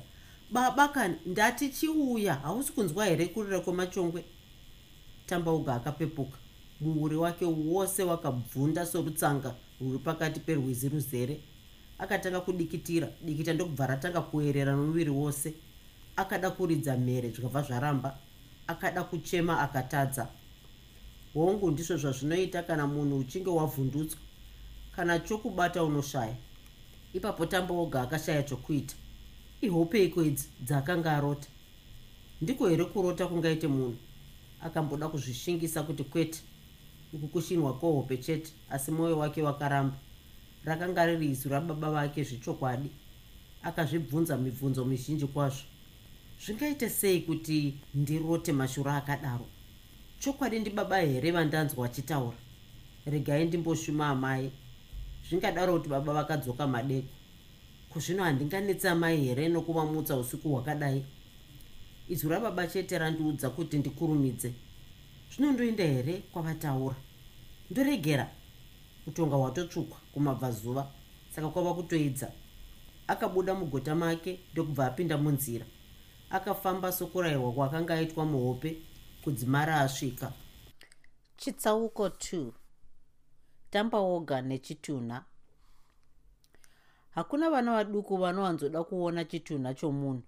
Baba 0.50 0.88
kani 0.88 1.16
ndati 1.26 1.68
chiuya 1.68 2.34
hausi 2.34 2.72
kunzwa 2.72 3.06
here 3.06 3.26
kurira 3.26 3.60
kwemachongwe? 3.60 4.24
Tambaoga 5.26 5.74
akapepuka. 5.74 6.38
Muuri 6.80 7.16
wake 7.16 7.44
wose 7.44 8.02
wakabvunda 8.02 8.86
sorutsanga 8.86 9.54
rwuri 9.80 9.98
pakati 9.98 10.40
perwizi 10.40 10.88
ruzere. 10.88 11.40
Akatanga 11.98 12.40
kudikitira 12.40 13.08
dikita 13.24 13.52
ndokubva 13.52 13.86
ratanga 13.86 14.20
kuerera 14.20 14.72
nomuviri 14.72 15.10
wose. 15.10 15.54
Akada 16.16 16.50
kuridza 16.50 16.96
mhere 16.96 17.30
zvikabva 17.30 17.62
zvaramba. 17.62 18.18
Akada 18.66 19.04
kuchema 19.04 19.60
akatadza 19.60 20.28
hongu 21.38 21.70
ndizvo 21.70 21.96
zvazvinoita 21.96 22.62
kana 22.62 22.86
munhu 22.86 23.18
uchinge 23.18 23.50
wavhundutswa. 23.50 24.20
Kana 24.96 25.18
chokubata 25.18 25.84
unoshaya 25.84 26.36
ipapo 27.12 27.46
tamboga 27.46 28.02
akashaya 28.02 28.42
chokuita. 28.42 28.94
Ihope 29.60 30.04
iko 30.04 30.22
idzi 30.24 30.48
dzaakanga 30.64 31.12
arota. 31.12 31.48
Ndiko 32.40 32.68
here 32.68 32.84
kurota 32.84 33.26
kungaite 33.26 33.66
munhu? 33.66 33.96
Akamboda 34.60 35.08
kuzvishingisa 35.08 35.82
kuti 35.82 36.04
kwete 36.04 36.42
ukukushinwa 37.12 37.78
kwehope 37.78 38.16
chete 38.16 38.52
asi 38.70 38.90
mwoyo 38.90 39.18
wake 39.18 39.42
wakaramba. 39.42 39.96
Rakanga 40.64 41.06
riri 41.06 41.30
izu 41.30 41.48
rababa 41.48 41.90
vake 41.90 42.24
zvechokwadi. 42.24 42.90
Akazvibvunza 43.62 44.36
mibvunzo 44.36 44.84
mizhinji 44.84 45.26
kwazvo. 45.26 45.62
Zvingaite 46.46 46.90
sei 46.90 47.20
kuti 47.20 47.78
ndirote 47.94 48.52
mashuro 48.52 48.90
akadaro 48.90 49.46
chokwadi 50.18 50.58
ndibaba 50.58 50.98
here 50.98 51.30
vandanzwa 51.30 51.86
achitaura? 51.86 52.36
Regai 53.06 53.44
ndimboshuma 53.44 54.08
amai. 54.08 54.52
Zvingadaro 55.28 55.76
kuti 55.76 55.88
baba 55.88 56.12
vakadzoka 56.12 56.66
madeko. 56.66 57.08
Kuzvino 57.88 58.24
handinganetsa 58.24 58.92
amai 58.92 59.24
here 59.24 59.48
nokuvamutsa 59.48 60.16
usiku 60.16 60.48
hwakadai? 60.48 61.04
Izu 62.08 62.28
rababa 62.28 62.66
chete 62.66 62.98
randiudza 62.98 63.50
kuti 63.50 63.78
ndikurumidze. 63.78 64.52
Zvinondoenda 65.34 65.84
here 65.84 66.22
kwavataura? 66.32 66.96
Ndoregera. 67.70 68.30
Utonga 69.06 69.36
hwatotsvukwa 69.36 69.98
kumabvazuva 70.12 70.90
saka 71.30 71.48
kwava 71.48 71.74
kutoedza. 71.74 72.32
Akabuda 73.06 73.54
mugota 73.54 73.94
make 73.94 74.40
ndokubva 74.52 74.86
apinda 74.86 75.18
munzira. 75.18 75.66
Akafamba 76.30 76.92
sokurayirwa 76.92 77.52
kwakanga 77.52 77.94
aitwa 77.94 78.24
muhope 78.24 78.76
kudzimara 79.24 79.80
asvika. 79.80 80.32
Chitsauko 81.36 82.08
2 82.08 82.52
tambaoga 83.70 84.42
nechitunha 84.42 85.24
hakuna 87.10 87.50
vana 87.50 87.72
vaduku 87.72 88.16
vanowanzoda 88.16 88.84
kuona 88.84 89.24
chitunha 89.24 89.74
chomunhu. 89.74 90.22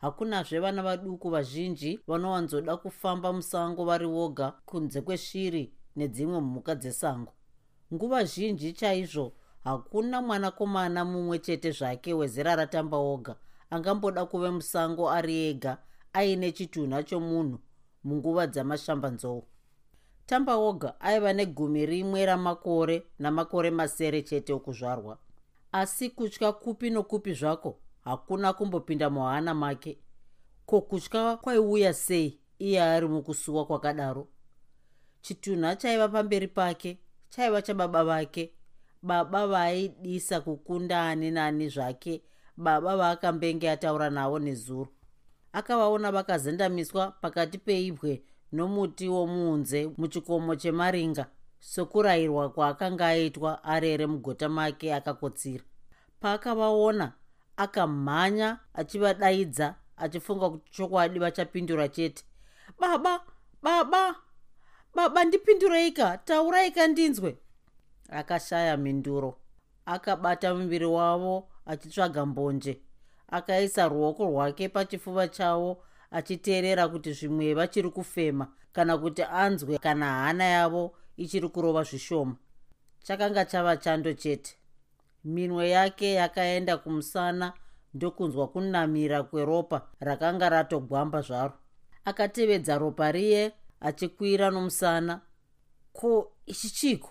Hakunazve 0.00 0.58
vana 0.60 0.82
vaduku 0.82 1.30
vazhinji 1.30 2.00
vanowanzoda 2.06 2.76
kufamba 2.76 3.32
musango 3.32 3.84
vari 3.84 4.06
voga 4.06 4.50
kunze 4.50 5.00
kweshiri 5.00 5.72
nedzimwe 5.96 6.40
mhuka 6.40 6.74
dzesango. 6.74 7.32
Nguva 7.94 8.24
zhinji 8.24 8.72
chaizvo 8.72 9.32
hakuna 9.64 10.22
mwanakomana 10.22 11.04
mumwe 11.04 11.38
chete 11.38 11.70
zvake 11.70 12.14
wezera 12.14 12.56
ratamba 12.56 12.96
oga 12.96 13.36
angamboda 13.70 14.26
kuve 14.26 14.50
musango 14.50 15.10
ari 15.10 15.46
ega 15.48 15.78
aine 16.12 16.52
chitunha 16.52 17.02
chomunhu 17.02 17.58
munguva 18.04 18.46
dzamashambanzou. 18.46 19.44
Tamba 20.26 20.56
oga 20.56 21.00
aiva 21.00 21.32
negumi 21.32 21.86
rimwe 21.86 22.26
ramakore 22.26 23.02
namakore 23.18 23.70
masere 23.70 24.22
chete 24.22 24.52
okuzvarwa. 24.52 25.18
Asi 25.72 26.10
kutya 26.10 26.52
kupi 26.52 26.90
nokupi 26.90 27.32
zvako 27.34 27.78
hakuna 28.04 28.52
kumbopinda 28.52 29.10
muhana 29.10 29.54
make. 29.54 29.98
Ko 30.66 30.80
kutya 30.80 31.36
kwaiuya 31.36 31.92
sei 31.94 32.40
iye 32.58 32.82
ari 32.82 33.08
mukusuwa 33.08 33.66
kwakadaro? 33.66 34.28
Chitunha 35.20 35.76
chaiva 35.76 36.08
pamberi 36.08 36.48
pake 36.48 36.98
chaiva 37.30 37.62
chababa 37.62 38.04
vake. 38.04 38.52
Baba 39.02 39.46
vaaidisa 39.46 40.40
kukunda 40.40 41.08
ani 41.08 41.30
nani 41.30 41.68
zvake 41.68 42.22
baba 42.56 42.96
vaakambenge 42.96 43.70
ataura 43.70 44.10
navo 44.10 44.38
nezuro 44.38 44.93
akavaona 45.54 46.12
vakazendamiswa 46.12 47.10
pakati 47.10 47.58
peibwe 47.58 48.22
nomuti 48.52 49.08
womuunze 49.08 49.90
muchikomo 49.98 50.56
chemaringa 50.56 51.26
sokurayirwa 51.60 52.50
kwaakanga 52.50 53.06
aitwa 53.06 53.64
arere 53.64 54.06
mugota 54.06 54.48
make 54.48 54.94
akakotsira. 54.94 55.64
Paakavaona 56.20 57.12
akamhanya 57.56 58.58
achivadaidza 58.74 59.74
achifunga 59.96 60.50
kuti 60.50 60.72
chokwadi 60.72 61.18
vachapindura 61.18 61.88
chete. 61.88 62.24
Baba 62.80 63.20
baba 63.62 64.14
baba 64.94 65.24
ndipindureika 65.24 66.18
tauraika 66.18 66.86
ndinzwe. 66.86 67.36
Akashaya 68.08 68.76
minduro 68.76 69.38
akabata 69.86 70.54
muviri 70.54 70.86
wavo 70.86 71.48
achitsvaga 71.66 72.26
mbonje 72.26 72.80
akaisa 73.34 73.88
ruoko 73.88 74.24
rwake 74.24 74.68
pachifuva 74.68 75.28
chavo 75.28 75.82
achiteerera 76.10 76.88
kuti 76.88 77.12
zvimwe 77.12 77.54
vachiri 77.54 77.90
kufema 77.90 78.46
kana 78.72 78.98
kuti 78.98 79.22
anzwe 79.22 79.78
kana 79.78 80.06
hana 80.06 80.44
yavo 80.44 80.94
ichiri 81.16 81.48
kurova 81.48 81.82
zvishoma. 81.82 82.36
Chakanga 83.02 83.44
chava 83.44 83.76
chando 83.76 84.12
chete. 84.12 84.56
Minwe 85.24 85.70
yake 85.70 86.12
yakaenda 86.14 86.76
kumusana 86.76 87.52
ndokunzwa 87.94 88.48
kunamira 88.48 89.22
kweropa 89.22 89.88
rakanga 90.00 90.48
ratogwamba 90.48 91.20
zvaro. 91.20 91.52
Akatevedza 92.04 92.78
ropa 92.78 93.12
riye 93.12 93.52
achikwira 93.80 94.50
nomusana. 94.50 95.20
Ko 95.92 96.32
ichi 96.46 96.70
chiko? 96.70 97.10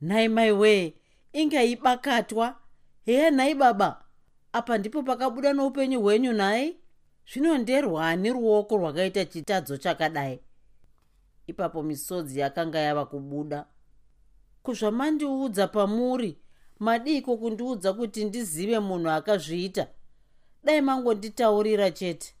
Nhai 0.00 0.28
mai 0.28 0.52
wee 0.52 0.94
inge 1.32 1.70
ibakatwa? 1.70 2.56
Heya 3.04 3.30
nhai 3.30 3.54
baba 3.54 4.04
apa 4.52 4.78
ndipo 4.78 5.02
pakabuda 5.02 5.52
noupenyu 5.52 6.00
hwenyu 6.00 6.32
nhai? 6.32 6.76
Zvino 7.32 7.58
nderwani 7.58 8.32
ruoko 8.32 8.76
rwakaita 8.76 9.24
chitadzo 9.24 9.76
chakadai. 9.76 10.40
Ipapo 11.46 11.82
misodzi 11.82 12.40
yakanga 12.40 12.78
yava 12.78 13.06
kubuda. 13.06 13.66
Kuzvamandiudza 14.62 15.68
pamuri 15.68 16.38
madiko 16.78 17.36
kundiudza 17.36 17.92
kuti 17.92 18.24
ndizive 18.24 18.78
munhu 18.78 19.10
akazviita. 19.10 19.86
Dai 20.64 20.80
mangonditaurira 20.80 21.90
chete. 21.90 22.34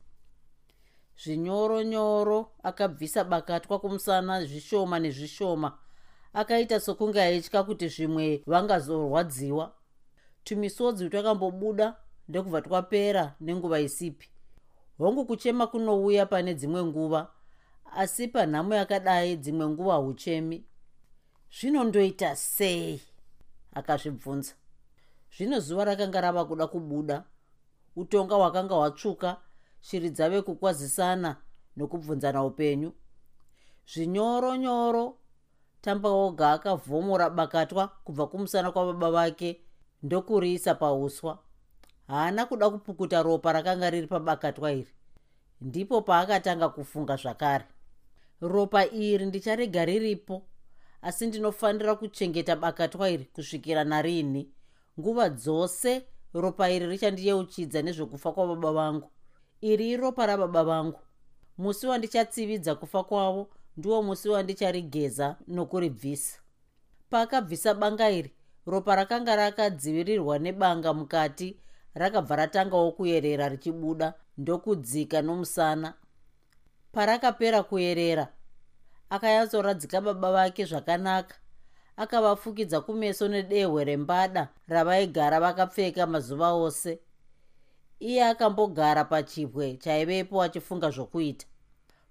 Zvinyoro 1.22 1.82
nyoro 1.82 2.50
akabvisa 2.62 3.24
bakatwa 3.24 3.78
kumusana 3.78 4.44
zvishoma 4.44 4.98
nezvishoma. 4.98 5.78
Akaita 6.32 6.80
sokunge 6.80 7.22
aitya 7.22 7.62
kuti 7.62 7.88
zvimwe 7.88 8.42
vangazorwadziwa 8.46 9.79
tumisodzi 10.44 11.10
twakambobuda 11.10 11.96
ndokubva 12.28 12.62
twapera 12.62 13.34
nenguva 13.40 13.80
isipi. 13.80 14.28
Hongu 14.98 15.24
kuchema 15.24 15.66
kunouya 15.66 16.26
pane 16.26 16.54
dzimwe 16.54 16.84
nguva 16.84 17.32
asi 17.96 18.28
panhamo 18.28 18.74
yakadai 18.74 19.36
dzimwe 19.36 19.68
nguva 19.68 19.94
huchemi 19.94 20.64
zvinondoita 21.50 22.36
sei? 22.36 23.00
Akazvibvunza. 23.72 24.52
Zvino 25.36 25.60
zuva 25.60 25.84
rakanga 25.84 26.20
rava 26.20 26.44
kuda 26.44 26.66
kubuda 26.66 27.24
utonga 27.96 28.34
hwakanga 28.34 28.74
hwatsvuka 28.74 29.36
shiri 29.80 30.10
dzave 30.10 30.42
kukwazisana 30.42 31.36
nokubvunzana 31.76 32.44
upenyu. 32.44 32.92
Zvinyoro 33.92 34.56
nyoro 34.56 35.18
tambaoga 35.80 36.52
akavhomora 36.52 37.30
bakatwa 37.30 37.88
kubva 38.04 38.26
kumusana 38.26 38.72
kwababa 38.72 39.10
vake 39.10 39.60
ndokuriisa 40.02 40.74
pauswa. 40.74 41.38
Haana 42.06 42.46
kuda 42.46 42.70
kupukuta 42.70 43.22
ropa 43.22 43.52
rakanga 43.52 43.90
riri 43.90 44.06
pabakatwa 44.06 44.72
iri. 44.72 44.92
Ndipo 45.60 46.02
paakatanga 46.02 46.68
kufunga 46.68 47.16
zvakare. 47.16 47.64
Ropa 48.40 48.86
iri 48.86 49.26
ndicharega 49.26 49.84
riripo 49.84 50.42
asi 51.02 51.26
ndinofanira 51.26 51.94
kuchengeta 51.94 52.56
bakatwa 52.56 53.10
iri 53.10 53.24
kusvikira 53.24 53.84
narini. 53.84 54.50
Nguva 55.00 55.28
dzose 55.28 56.02
ropa 56.34 56.70
iri 56.70 56.86
richandiyeuchidza 56.86 57.82
nezvekufa 57.82 58.32
kwababa 58.32 58.72
vangu. 58.72 59.10
Iri 59.60 59.90
iropa 59.90 60.26
rababa 60.26 60.64
vangu. 60.64 61.00
Musi 61.58 61.86
wandichatsividza 61.86 62.74
kufa 62.74 63.04
kwavo 63.04 63.50
ndiwo 63.76 64.02
musi 64.02 64.28
wandicharigeza 64.28 65.36
nokuribvisa. 65.48 66.38
Paakabvisa 67.10 67.74
banga 67.74 68.10
iri 68.10 68.32
ropa 68.66 68.96
rakanga 68.96 69.36
rakadzivirirwa 69.36 70.38
nebanga 70.38 70.94
mukati 70.94 71.56
rakabva 71.94 72.36
ratangawo 72.36 72.92
kuyerera 72.92 73.48
richibuda 73.48 74.14
ndokudzika 74.38 75.22
nomusana. 75.22 75.94
Parakapera 76.92 77.62
kuyerera 77.62 78.28
akanyatsoradzika 79.10 80.00
baba 80.00 80.32
vake 80.32 80.64
zvakanaka. 80.64 81.36
Akavafukidza 81.96 82.80
kumeso 82.80 83.28
nedehwe 83.28 83.84
rembada 83.84 84.48
ravaigara 84.68 85.40
vakapfeka 85.40 86.06
mazuva 86.06 86.52
ose. 86.52 86.98
Iye 88.00 88.24
akambogara 88.24 89.04
pachibwe 89.04 89.76
chaivepo 89.76 90.42
achifunga 90.42 90.90
zvokuita. 90.90 91.46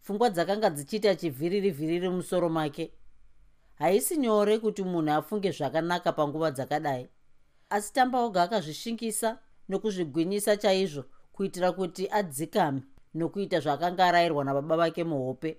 Pfungwa 0.01 0.29
dzakanga 0.29 0.69
dzichiita 0.69 1.15
chivhiriri 1.15 1.71
vhiriri 1.71 2.09
musoro 2.09 2.49
make 2.49 2.91
haisi 3.79 4.17
nyore 4.17 4.59
kuti 4.59 4.83
munhu 4.83 5.11
afunge 5.11 5.51
zvakanaka 5.51 6.11
panguva 6.11 6.51
dzakadai. 6.51 7.09
Asi 7.69 7.93
tambaoga 7.93 8.43
akazvishingisa 8.43 9.39
nokuzvigwinyisa 9.69 10.57
chaizvo 10.57 11.03
kuitira 11.31 11.71
kuti 11.71 12.09
adzikame 12.11 12.81
nokuita 13.13 13.59
zvaakanga 13.59 14.05
arayirwa 14.05 14.43
nababa 14.45 14.77
vake 14.77 15.03
muhope. 15.03 15.57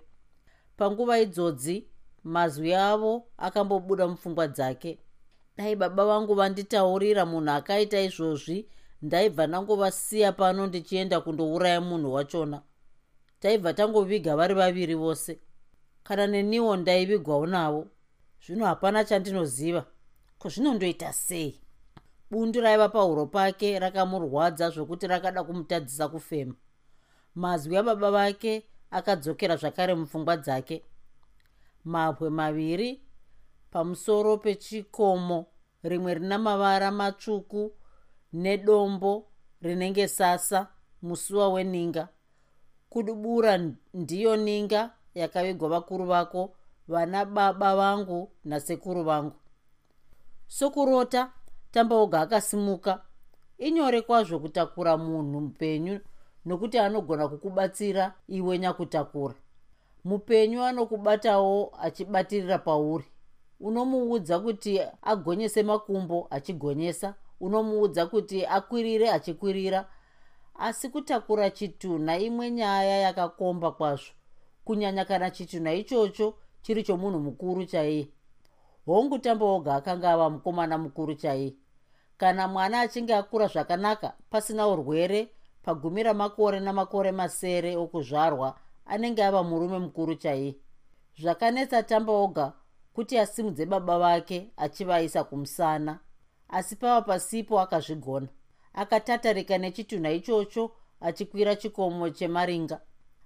Panguva 0.77 1.19
idzodzi 1.19 1.87
mazwi 2.23 2.73
avo 2.75 3.27
akambobuda 3.37 4.07
mupfungwa 4.07 4.47
dzake. 4.47 4.99
Dai 5.57 5.75
baba 5.75 6.05
vangu 6.05 6.33
vanditaurira 6.35 7.25
munhu 7.25 7.51
akaita 7.51 8.01
izvozvi 8.01 8.69
ndaibva 9.01 9.47
ndangovasiya 9.47 10.31
pano 10.31 10.67
ndichienda 10.67 11.21
kundouraya 11.21 11.81
munhu 11.81 12.13
wachona. 12.13 12.61
Taibva 13.39 13.73
tangoviga 13.73 14.35
vari 14.35 14.53
vaviri 14.53 14.95
vose. 14.95 15.39
Kana 16.03 16.27
neniwo 16.27 16.75
ndaivigwawo 16.75 17.45
navo 17.45 17.87
zvino 18.45 18.65
hapana 18.65 19.03
chandinoziva. 19.03 19.85
Ko 20.39 20.49
zvinondoita 20.49 21.13
sei? 21.13 21.59
Bundu 22.31 22.61
raiva 22.61 22.89
pahuro 22.89 23.25
pake 23.25 23.79
rakamurwadza 23.79 24.69
zvokuti 24.69 25.07
rakada 25.07 25.43
kumutadzisa 25.43 26.07
kufema. 26.07 26.55
Mazwi 27.35 27.77
ababa 27.77 28.11
vake 28.11 28.63
akadzokera 28.91 29.55
zvakare 29.55 29.95
mupfungwa 29.95 30.37
dzake. 30.37 30.83
Mabwe 31.85 32.29
maviri 32.29 33.01
pamusoro 33.71 34.37
pechikomo 34.37 35.45
rimwe 35.83 36.13
rina 36.13 36.37
mavara 36.37 36.91
matsvuku 36.91 37.71
nedombo 38.33 39.27
rinenge 39.61 40.07
sasa 40.07 40.67
musuwa 41.01 41.49
weninga. 41.49 42.07
Kudubura 42.89 43.57
ndiyo 43.93 44.35
ninga 44.35 44.91
yakavigwa 45.15 45.69
vakuru 45.69 46.05
vako 46.05 46.55
vana 46.91 47.25
baba 47.25 47.75
vangu 47.75 48.31
nasekuru 48.45 49.03
vangu. 49.03 49.35
Sokurota 50.47 51.31
tambaoga 51.71 52.21
akasimuka. 52.21 53.01
Inyore 53.57 54.01
kwazvo 54.01 54.39
kutakura 54.39 54.97
munhu 54.97 55.41
mupenyu 55.41 55.99
nokuti 56.45 56.79
anogona 56.79 57.27
kukubatsira 57.27 58.13
iwe 58.27 58.57
nyakutakura. 58.59 59.35
Mupenyu 60.03 60.63
anokubatawo 60.63 61.73
achibatirira 61.81 62.57
pauri. 62.57 63.05
Unomuudza 63.59 64.39
kuti 64.39 64.81
agonyese 65.01 65.63
makumbo 65.63 66.27
achigonyesa 66.29 67.15
unomuudza 67.39 68.05
kuti 68.05 68.45
akwirire 68.45 69.11
achikwirira. 69.11 69.87
Asi 70.55 70.89
kutakura 70.89 71.49
chitunha 71.49 72.17
imwe 72.19 72.51
nyaya 72.51 72.97
yakakomba 72.99 73.71
kwazvo. 73.71 74.11
Kunyanya 74.65 75.05
kana 75.05 75.31
chitunha 75.31 75.73
ichocho 75.73 76.33
chiri 76.61 76.83
chomunhu 76.83 77.19
mukuru 77.19 77.65
chaiye. 77.65 78.07
Hongu 78.85 79.19
tambaoga 79.19 79.75
akanga 79.75 80.11
ava 80.11 80.29
mukomana 80.29 80.77
mukuru 80.77 81.15
chaiye. 81.15 81.53
Kana 82.17 82.47
mwana 82.47 82.81
achinge 82.81 83.15
akura 83.15 83.47
zvakanaka 83.47 84.13
pasina 84.29 84.67
urwere 84.67 85.29
pagumi 85.63 86.03
ramakore 86.03 86.59
namakore 86.59 87.11
masere 87.11 87.75
okuzvarwa 87.77 88.55
anenge 88.85 89.23
ava 89.23 89.43
murume 89.43 89.79
mukuru 89.79 90.15
chaiye. 90.15 90.55
Zvakanetsa 91.19 91.83
tambaoga 91.83 92.53
kuti 92.93 93.17
asimudze 93.17 93.65
baba 93.65 93.99
vake 93.99 94.51
achivaisa 94.57 95.23
kumusana 95.23 95.99
asi 96.49 96.75
pava 96.75 97.01
pasipo 97.01 97.59
akazvigona. 97.59 98.27
Akatatarika 98.73 99.57
nechitunha 99.57 100.11
ichocho 100.11 100.71
achikwira 101.01 101.55
chikomo 101.55 102.09
chemaringa 102.09 102.81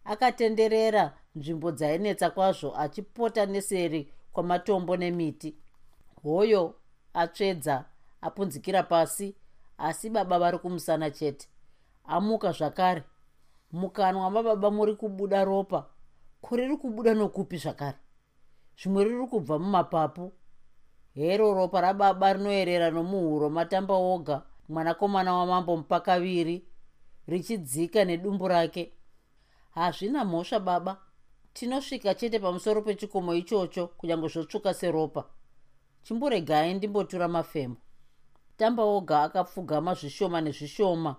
akatenderera 0.06 1.14
nzvimbo 1.36 1.72
dzainetsa 1.72 2.30
kwazvo 2.30 2.78
achipota 2.78 3.46
neseri 3.46 4.12
kwamatombo 4.34 4.98
nemiti. 4.98 5.56
Hoyo 6.24 6.76
atsvedza 7.14 7.86
apunzikira 8.22 8.84
pasi 8.84 9.36
asi 9.78 10.10
baba 10.10 10.40
vari 10.40 10.58
kumusana 10.58 11.12
chete. 11.12 11.48
Amuka 12.06 12.52
zvakare. 12.52 13.04
Mukanwa 13.72 14.32
mababa 14.32 14.72
muri 14.72 14.96
kubuda 14.96 15.46
ropa. 15.46 15.86
Kuriri 16.42 16.78
kubuda 16.78 17.14
nokupi 17.14 17.58
zvakare? 17.58 17.98
Zvimwe 18.78 19.04
riri 19.04 19.28
kubva 19.28 19.60
mumapapu. 19.60 20.32
Hero 21.14 21.54
ropa 21.54 21.82
rababa 21.82 22.34
rinoyerera 22.34 22.92
nomuhuro 22.92 23.50
matamba 23.50 23.94
oga 23.94 24.42
mwanakomana 24.70 25.34
wamambo 25.34 25.78
mupakaviri 25.78 26.66
richidzika 27.28 28.06
nedumbu 28.06 28.48
rake 28.48 28.92
hazvina 29.76 30.26
mhosva 30.26 30.60
baba. 30.60 30.98
Tinosvika 31.54 32.14
chete 32.16 32.40
pamusoro 32.40 32.82
pechikomo 32.82 33.34
ichocho 33.34 33.88
kunyange 33.88 34.28
zvotsvuka 34.28 34.74
seropa. 34.74 35.24
Chimboregai 36.04 36.74
ndimbotura 36.74 37.28
mafemo. 37.28 37.76
Tamba 38.58 38.84
oga 38.84 39.24
akapfugama 39.24 39.94
zvishoma 39.94 40.42
nezvishoma. 40.42 41.16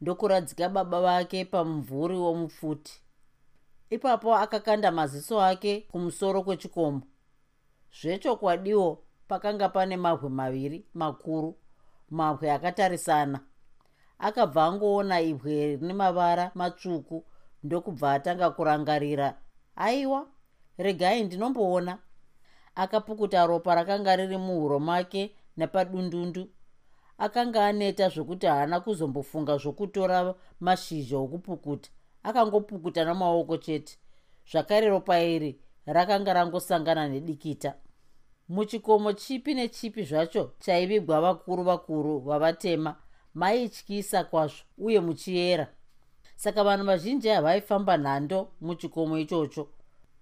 Ndokuradzika 0.00 0.68
baba 0.68 1.00
vake 1.00 1.44
pamumvuri 1.44 2.16
womupfuti 2.16 3.02
ipapo 3.90 4.36
akakanda 4.36 4.90
maziso 4.92 5.42
ake 5.42 5.80
kumusoro 5.80 6.42
kwechikomo. 6.42 7.02
Zvechokwadiwo 8.00 9.02
pakanga 9.28 9.68
pane 9.68 9.96
mabwe 9.96 10.30
maviri 10.30 10.86
makuru 10.94 11.56
mabwe 12.10 12.52
akatarisana. 12.52 13.40
Akabva 14.18 14.64
angoona 14.64 15.20
ibwe 15.20 15.76
rine 15.76 15.94
mavara 15.94 16.50
matsvuku 16.54 17.24
ndokubva 17.64 18.12
atanga 18.12 18.50
kurangarira. 18.50 19.38
Aiwa 19.76 20.26
regai 20.78 21.24
ndinomboona. 21.24 21.98
Akapukuta 22.74 23.46
ropa 23.46 23.74
rakanga 23.74 24.16
riri 24.16 24.36
muhuro 24.36 24.80
make 24.80 25.34
nepadundundu. 25.56 26.48
Akanga 27.18 27.66
aneta 27.66 28.08
zvokuti 28.08 28.46
haana 28.46 28.80
kuzombofunga 28.80 29.56
zvokutora 29.56 30.34
mashizha 30.60 31.18
okupukuta. 31.18 31.90
Akangopukuta 32.22 33.04
namaoko 33.04 33.56
chete. 33.56 33.98
Zvakare 34.50 34.88
ropa 34.88 35.20
iri 35.20 35.60
rakanga 35.86 36.32
rangosangana 36.32 37.08
nedikita. 37.08 37.74
Muchikomo 38.48 39.12
chipi 39.12 39.54
nechipi 39.54 40.04
zvacho 40.04 40.52
chaivigwa 40.58 41.20
vakuru 41.20 41.62
vakuru 41.64 42.18
vavatema 42.18 42.96
maityisa 43.34 44.24
kwazvo 44.24 44.64
uye 44.78 45.00
muchiyera 45.00 45.66
saka 46.36 46.64
vanhu 46.64 46.86
vazhinji 46.86 47.28
havaifamba 47.28 47.96
nhando 47.96 48.48
muchikomo 48.60 49.18
ichocho. 49.18 49.68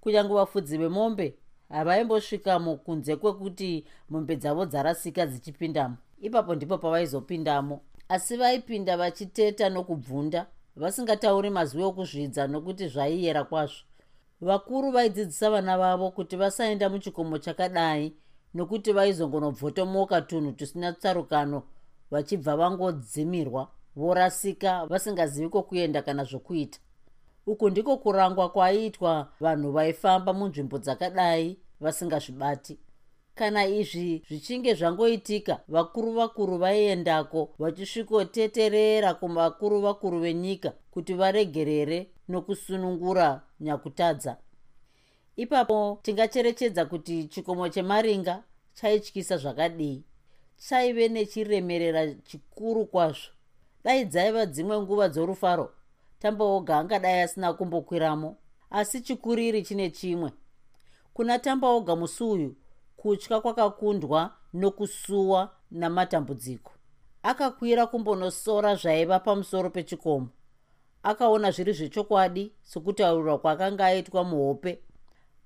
Kunyange 0.01 0.35
vafudzi 0.35 0.79
vemombe 0.79 1.35
havaimbosvikamo 1.68 2.77
kunze 2.77 3.16
kwekuti 3.16 3.85
mombe 4.11 4.37
dzavo 4.37 4.66
dzarasika 4.66 5.27
dzichipindamo. 5.27 5.96
Ipapo 6.20 6.55
ndipo 6.55 6.79
pavaizopindamo. 6.79 7.81
Asi 8.09 8.37
vaipinda 8.37 8.96
vachiteta 8.96 9.68
nokubvunda 9.68 10.46
vasingatauri 10.77 11.51
mazwi 11.51 11.83
okuzvidza 11.83 12.46
nokuti 12.46 12.88
zvaiyera 12.88 13.44
kwazvo. 13.44 13.85
Vakuru 14.40 14.90
vaidzidzisa 14.90 15.51
vana 15.51 15.79
vavo 15.79 16.11
kuti 16.11 16.37
vasaenda 16.37 16.88
muchikomo 16.88 17.38
chakadai 17.38 18.12
nokuti 18.55 18.92
vaizongonobvotomoka 18.92 20.23
tunhu 20.23 20.53
tusina 20.53 20.92
tsarukano 20.92 21.62
vachibva 22.11 22.57
vangodzimirwa 22.57 23.68
vorasika 24.00 24.86
vasingazivi 24.86 25.48
kwokuenda 25.48 26.02
kana 26.02 26.24
zvokuita. 26.24 26.78
Uku 27.46 27.70
ndiko 27.70 27.96
kurangwa 27.96 28.48
kwaiitwa 28.48 29.32
vanhu 29.40 29.72
vaifamba 29.72 30.32
munzvimbo 30.32 30.78
dzakadai 30.78 31.58
vasingazvibati. 31.80 32.78
Kana 33.34 33.66
izvi 33.66 34.22
zvichinge 34.28 34.74
zvangoitika 34.74 35.60
vakuru 35.68 36.12
vakuru 36.12 36.58
vaiendako 36.58 37.54
vachisvikoteterera 37.58 39.14
kuvakuru 39.14 39.80
vakuru 39.80 40.20
venyika 40.20 40.72
kuti 40.90 41.14
varegerere 41.14 42.10
nokusunungura 42.28 43.42
nyakutadza. 43.60 44.36
Ipapo 45.36 45.98
tingacherechedza 46.02 46.84
kuti 46.84 47.24
chikomo 47.24 47.68
chemaringa 47.68 48.42
chaityisa 48.74 49.36
zvakadii. 49.36 50.02
Chaive 50.56 51.08
nechiremerera 51.08 52.14
chikuru 52.14 52.86
kwazvo 52.86 53.39
dai 53.85 54.05
dzaiva 54.05 54.47
dzimwe 54.47 54.81
nguva 54.81 55.09
dzorufaro. 55.09 55.73
Tambaoga 56.19 56.79
angadai 56.79 57.21
asina 57.21 57.53
kumbokwiramo 57.53 58.37
asi 58.71 59.01
chikuriri 59.01 59.62
chine 59.62 59.90
chimwe. 59.90 60.33
Kuna 61.14 61.38
tambaoga 61.38 61.97
musi 61.97 62.25
uyu 62.25 62.57
kutya 62.97 63.40
kwakakundwa 63.40 64.33
nokusuwa 64.53 65.51
namatambudziko. 65.71 66.73
Akakwira 67.23 67.87
kumbonosora 67.87 68.75
zvaiva 68.75 69.21
pamusoro 69.21 69.71
pechikomo 69.71 70.29
akaona 71.03 71.51
zviri 71.51 71.73
zvechokwadi 71.73 72.53
sokutaurwa 72.62 73.38
kwakanga 73.38 73.87
aitwa 73.87 74.25
muhope. 74.25 74.83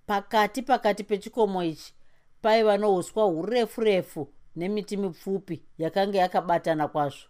Pakati 0.07 0.63
pakati 0.63 1.05
pechikomo 1.05 1.65
ichi 1.65 1.95
paiva 2.43 2.79
nouswa 2.79 3.25
hurefu 3.25 3.81
refu 3.81 4.29
nemiti 4.57 4.97
mipfupi 4.97 5.63
yakanga 5.79 6.19
yakabatana 6.19 6.89
kwazvo 6.89 7.29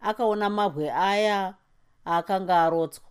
akaona 0.00 0.50
mabwe 0.50 0.92
aya 0.92 1.54
aakanga 2.06 2.62
arotswa. 2.62 3.04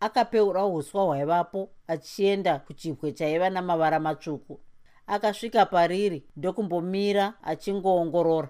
Akapeura 0.00 0.66
uswa 0.66 1.04
hwaivapo 1.04 1.70
achienda 1.86 2.58
kuchibwe 2.58 3.12
chaiva 3.12 3.50
namavara 3.50 4.00
matsvuku. 4.00 4.60
Akasvika 5.06 5.66
pariri 5.66 6.26
ndokumbomira 6.36 7.34
achingoongorora. 7.42 8.48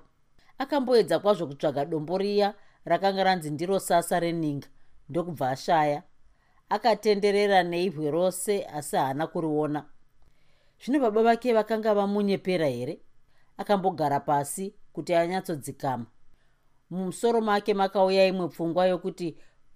Akamboedza 0.58 1.18
kwazvo 1.18 1.46
kutsvaga 1.46 1.84
dombo 1.84 2.18
riya 2.18 2.54
rakanga 2.84 3.24
ranzi 3.24 3.50
ndiro 3.50 3.78
sasa 3.78 4.20
reninga 4.20 4.68
ndokubva 5.08 5.50
ashaya. 5.50 6.02
Akatenderera 6.68 7.62
neibwe 7.62 8.10
rose 8.10 8.64
asi 8.64 8.96
haana 8.96 9.26
kuriona. 9.26 9.84
Zvino 10.84 11.00
baba 11.00 11.22
vake 11.22 11.52
vakanga 11.52 11.94
vamunyepera 11.94 12.66
here? 12.66 13.00
Akambogara 13.56 14.20
pasi 14.20 14.74
kuti 14.92 15.14
anyatsodzikama 15.14 16.06
mumusoro 16.94 17.40
make 17.40 17.74
makauya 17.74 18.26
imwe 18.26 18.48
pfungwa 18.48 18.86
yokuti 18.86 19.28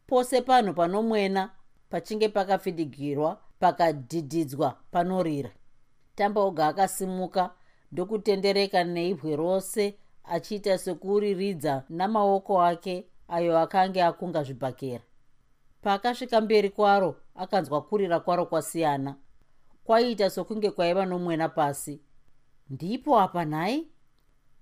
pose 0.06 0.40
panhu 0.48 0.74
panomwena 0.74 1.50
pachinge 1.90 2.28
pakafidigirwa 2.28 3.40
pakadhidhidzwa 3.60 4.68
panorira. 4.90 5.50
Tambaoga 6.14 6.66
akasimuka 6.66 7.50
ndokutendereka 7.92 8.84
neibwe 8.84 9.36
rose 9.36 9.84
achiita 10.24 10.78
sekuriridza 10.78 11.84
namaoko 11.88 12.62
ake 12.62 12.94
ayo 13.28 13.58
akange 13.58 14.02
akunga 14.02 14.42
zvibhakera 14.42 15.04
paakasvika 15.82 16.40
mberi 16.40 16.70
kwaro 16.70 17.16
akanzwa 17.34 17.82
kurira 17.82 18.20
kwaro 18.20 18.46
kwasiyana. 18.46 19.16
Kwaiita 19.84 20.30
sokunge 20.30 20.70
kwaiva 20.70 21.06
nomwena 21.06 21.48
pasi. 21.48 22.00
Ndipo 22.70 23.20
apa 23.20 23.44
nhai? 23.44 23.88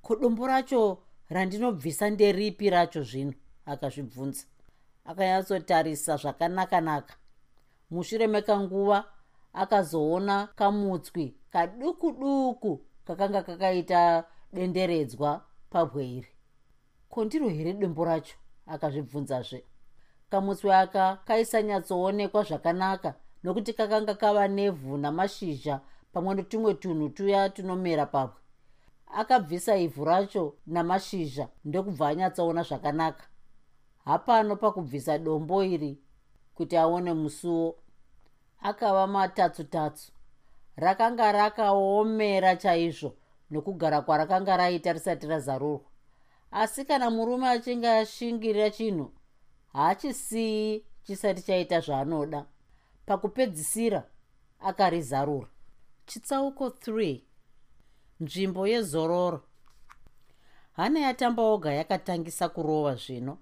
Kodombo 0.02 0.46
racho 0.46 0.98
randinobvisa 1.30 2.10
nderipi 2.10 2.70
racho 2.70 3.02
zvino 3.02 3.34
akazvibvunza. 3.66 4.44
Akanyatsotarisa 5.04 6.16
zvakanaka-naka. 6.16 7.14
Mushure 7.90 8.26
mekanguva 8.26 9.04
akazoona 9.52 10.48
kamutswi 10.56 11.34
kaduku 11.52 12.12
duku 12.12 12.80
kakanga 13.06 13.42
kakaita 13.42 14.24
denderedzwa 14.52 15.44
pabweiri. 15.70 16.28
Kondiro 17.08 17.48
here 17.48 17.72
dombo 17.72 18.04
racho? 18.04 18.36
Akazvibvunzazve. 18.66 19.64
Kamutswi 20.30 20.72
aka 20.72 21.16
kaisanyatsoonekwa 21.24 22.42
zvakanaka 22.42 23.14
nokuti 23.42 23.72
kakanga 23.72 24.14
kava 24.14 24.48
nevhu 24.48 24.98
namashizha 24.98 25.80
pamwe 26.12 26.34
netumwe 26.34 26.74
tunhu 26.74 27.08
tuya 27.08 27.48
tunomera 27.48 28.06
pabwe 28.06 28.45
akabvisa 29.06 29.76
ivhu 29.76 30.04
racho 30.04 30.54
namashizha 30.66 31.48
ndokubva 31.64 32.08
anyatsoona 32.08 32.62
zvakanaka. 32.62 33.24
Hapano 34.04 34.56
pakubvisa 34.56 35.18
dombo 35.18 35.64
iri 35.64 35.98
kuti 36.54 36.76
aone 36.76 37.12
musuwo 37.12 37.76
akava 38.60 39.06
matatsu-tatsu. 39.06 40.12
Rakanga 40.76 41.32
rakaomera 41.32 42.56
chaizvo 42.56 43.14
nokugara 43.50 44.00
kwarakanga 44.00 44.56
raita 44.56 44.92
risati 44.92 45.26
razarurwa. 45.26 45.86
Asi 46.50 46.84
kana 46.84 47.10
murume 47.10 47.48
achinge 47.48 47.88
ashingirira 47.88 48.70
chinhu 48.70 49.12
haachisiyi 49.72 50.84
chisati 51.04 51.42
chaita 51.42 51.80
zvaanoda. 51.80 52.46
Pakupedzisira 53.06 54.04
akarizarura. 54.60 55.48
Chitsauko 56.06 56.68
3 56.68 57.20
nzvimbo 58.20 58.66
yezororo. 58.66 59.40
Hana 60.72 61.00
yatamba 61.00 61.42
oga 61.42 61.72
yakatangisa 61.72 62.48
kurova 62.48 62.94
zvino. 62.94 63.38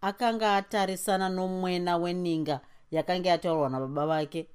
Akanga 0.00 0.56
atarisana 0.56 1.28
nomwena 1.28 1.96
weninga 1.96 2.60
yakanga 2.90 3.28
yataurwa 3.30 3.68
nababa 3.68 4.06
vake. 4.06 4.48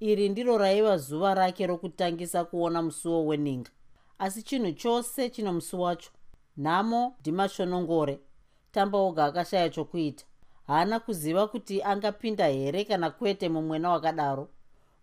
Iri 0.00 0.28
ndiro 0.28 0.58
raiva 0.58 0.96
zuva 0.98 1.34
rake 1.34 1.66
rokutangisa 1.66 2.44
kuona 2.44 2.82
musuwo 2.82 3.26
weninga. 3.26 3.70
Asi 4.18 4.42
chinhu 4.42 4.72
chose 4.72 5.30
chino 5.30 5.52
musi 5.52 5.76
wacho. 5.76 6.10
Nhamo 6.56 7.16
ndimashonongore 7.20 8.20
tambaoga 8.72 9.24
akashaya 9.24 9.68
chokuita. 9.68 10.24
Haana 10.66 11.00
kuziva 11.00 11.46
kuti 11.48 11.82
angapinda 11.82 12.46
here 12.46 12.84
kana 12.84 13.10
kwete 13.10 13.48
mumwena 13.48 13.90
wakadaro. 13.90 14.48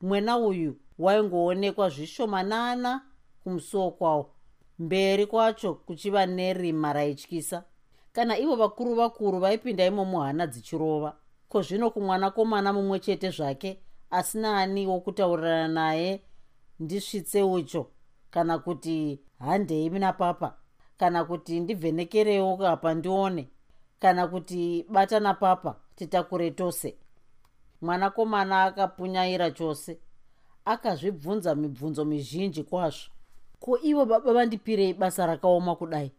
Mwena 0.02 0.38
uyu 0.38 0.78
waingoonekwa 1.00 1.90
zvishomanana 1.90 3.02
kumusuwo 3.44 3.92
kwawo. 3.92 4.32
Mberi 4.80 5.26
kwacho 5.26 5.74
kuchiva 5.74 6.26
nerima 6.26 6.94
raityisa. 6.94 7.64
Kana 8.14 8.38
ivo 8.40 8.56
vakuru 8.56 8.96
vakuru 8.96 9.40
vaipinda 9.40 9.86
imomo 9.86 10.22
hana 10.22 10.48
dzichirova. 10.48 11.16
Ko 11.50 11.62
zvino 11.62 11.90
kumwanakomana 11.90 12.74
mumwe 12.74 13.00
chete 13.00 13.30
zvake 13.30 13.80
asina 14.10 14.58
ani 14.58 14.88
wokutaurirana 14.88 15.68
naye 15.68 16.22
ndisvitse 16.80 17.44
ucho 17.44 17.88
kana 18.32 18.60
kuti 18.60 19.20
handei 19.40 19.90
napapa 19.90 20.58
kana 20.98 21.26
kuti 21.26 21.60
ndivhenekerewo 21.60 22.68
apa 22.68 22.94
ndione. 22.94 23.50
Kana 24.00 24.28
kuti 24.28 24.86
batana 24.90 25.34
papa 25.34 25.76
titakure 25.96 26.52
tose. 26.52 26.98
Mwanakomana 27.82 28.64
akapunyaira 28.64 29.52
chose. 29.52 30.00
Akazvibvunza 30.66 31.56
mibvunzo 31.56 32.06
mizhinji 32.06 32.64
kwazvo 32.64 33.12
ko 33.62 33.78
ivo 33.78 34.06
baba 34.06 34.34
vandipirei 34.34 34.94
basa 34.94 35.26
rakaoma 35.26 35.76
kudai? 35.76 36.12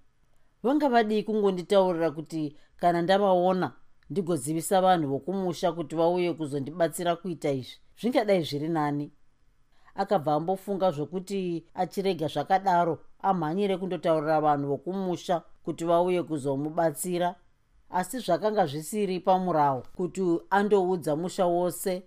Vanga 0.62 0.88
vadii 0.88 1.22
kungonditaurira 1.22 2.10
kuti 2.10 2.56
kana 2.80 3.02
ndavaona 3.02 3.72
ndigozivisa 4.10 4.80
vanhu 4.80 5.08
vokumusha 5.08 5.72
kuti 5.72 5.96
vauye 5.96 6.34
kuzondibatsira 6.34 7.16
kuita 7.16 7.50
izvi? 7.50 7.76
Zvingadai 8.00 8.42
zviri 8.42 8.68
nani? 8.68 9.10
Akabva 9.94 10.34
ambofunga 10.34 10.90
zvokuti 10.90 11.66
achirega 11.74 12.26
zvakadaro 12.26 12.98
amhanyire 13.22 13.76
kundotaurira 13.76 14.40
vanhu 14.40 14.68
vokumusha 14.68 15.42
kuti 15.64 15.84
vauye 15.84 16.22
kuzomubatsira. 16.22 17.34
Asi 17.90 18.18
zvakanga 18.18 18.66
zvisiri 18.66 19.20
pamurawo 19.20 19.82
kuti 19.96 20.22
andoudza 20.50 21.16
musha 21.16 21.46
wose 21.46 22.02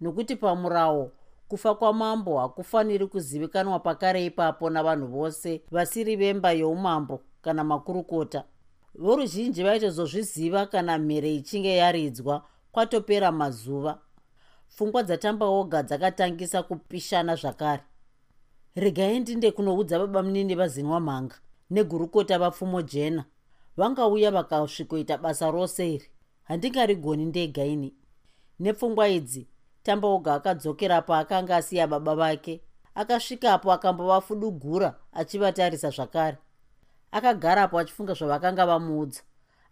nokuti 0.00 0.36
pamurawo 0.36 1.10
kufa 1.54 1.74
kwamambo 1.74 2.38
hakufaniri 2.38 3.06
kuzivikanwa 3.06 3.80
pakare 3.80 4.26
ipapo 4.26 4.70
navanhu 4.70 5.06
vose 5.06 5.62
vasiri 5.70 6.16
vemba 6.16 6.52
youmambo 6.52 7.20
kana 7.42 7.64
makurukota. 7.64 8.44
Voruzhinji 8.94 9.62
vaitozozviziva 9.62 10.66
kana 10.66 10.98
mhere 10.98 11.34
ichinge 11.34 11.76
yaridzwa 11.76 12.44
kwatopera 12.72 13.32
mazuva. 13.32 13.98
Pfungwa 14.68 15.02
dzatamba 15.02 15.46
oga 15.46 15.82
dzakatangisa 15.82 16.62
kupishana 16.62 17.36
zvakare. 17.36 17.82
Regai 18.74 19.20
ndinde 19.20 19.50
kunoudza 19.50 19.98
baba 19.98 20.22
munini 20.22 20.54
vazinwa 20.54 21.00
mhanga 21.00 21.36
negurukota 21.70 22.38
vapfumo 22.38 22.82
jena. 22.82 23.24
Vangauya 23.76 24.30
vakasvikoita 24.30 25.18
basa 25.18 25.50
rose 25.50 25.94
iri. 25.94 26.08
Handingarigoni 26.42 27.24
ndega 27.24 27.64
ini. 27.64 27.94
Nepfungwa 28.58 29.08
idzi 29.08 29.48
tambaoga 29.84 30.34
akadzokera 30.34 31.02
paakanga 31.02 31.56
asiya 31.56 31.86
baba 31.86 32.14
vake. 32.14 32.60
Akasvikapo 32.94 33.72
akambovafudugura 33.72 34.94
achivatarisa 35.12 35.90
zvakare. 35.90 36.38
Akagarapo 37.12 37.78
achifunga 37.78 38.14
zvavakanga 38.14 38.66
vamuudza. 38.66 39.22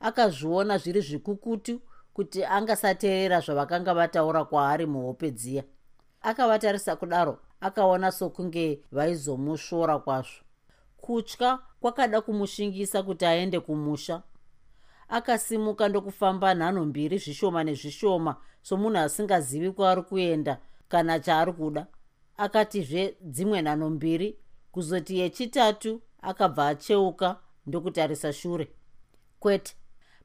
Akazviona 0.01 0.79
zviri 0.79 1.01
zvikukutu 1.01 1.81
kuti 2.14 2.44
angasateerera 2.44 3.40
zvavakanga 3.40 3.94
vataura 3.94 4.44
kwaari 4.44 4.87
muhope 4.87 5.31
dziya. 5.31 5.64
Akavatarisa 6.22 6.96
kudaro 6.96 7.38
akaona 7.61 8.12
sokunge 8.12 8.83
vaizomusvora 8.92 9.98
kwazvo. 9.98 10.42
Kutya 10.96 11.59
kwakada 11.81 12.20
kumushingisa 12.20 13.03
kuti 13.03 13.27
aende 13.27 13.61
kumusha 13.61 14.22
akasimuka 15.12 15.88
ndokufamba 15.88 16.55
nhano 16.55 16.85
mbiri 16.85 17.18
zvishoma 17.18 17.64
nezvishoma 17.64 18.37
somunhu 18.62 18.98
asingazivi 18.98 19.70
kwaari 19.72 20.03
kuenda 20.03 20.59
kana 20.88 21.20
chaari 21.20 21.53
kuda. 21.53 21.87
Akatizve 22.37 23.16
dzimwe 23.20 23.62
nhano 23.62 23.90
mbiri 23.90 24.38
kuzoti 24.72 25.18
yechitatu 25.18 26.01
akabva 26.22 26.68
acheuka 26.68 27.37
ndokutarisa 27.66 28.33
shure. 28.33 28.68
Kwete 29.40 29.77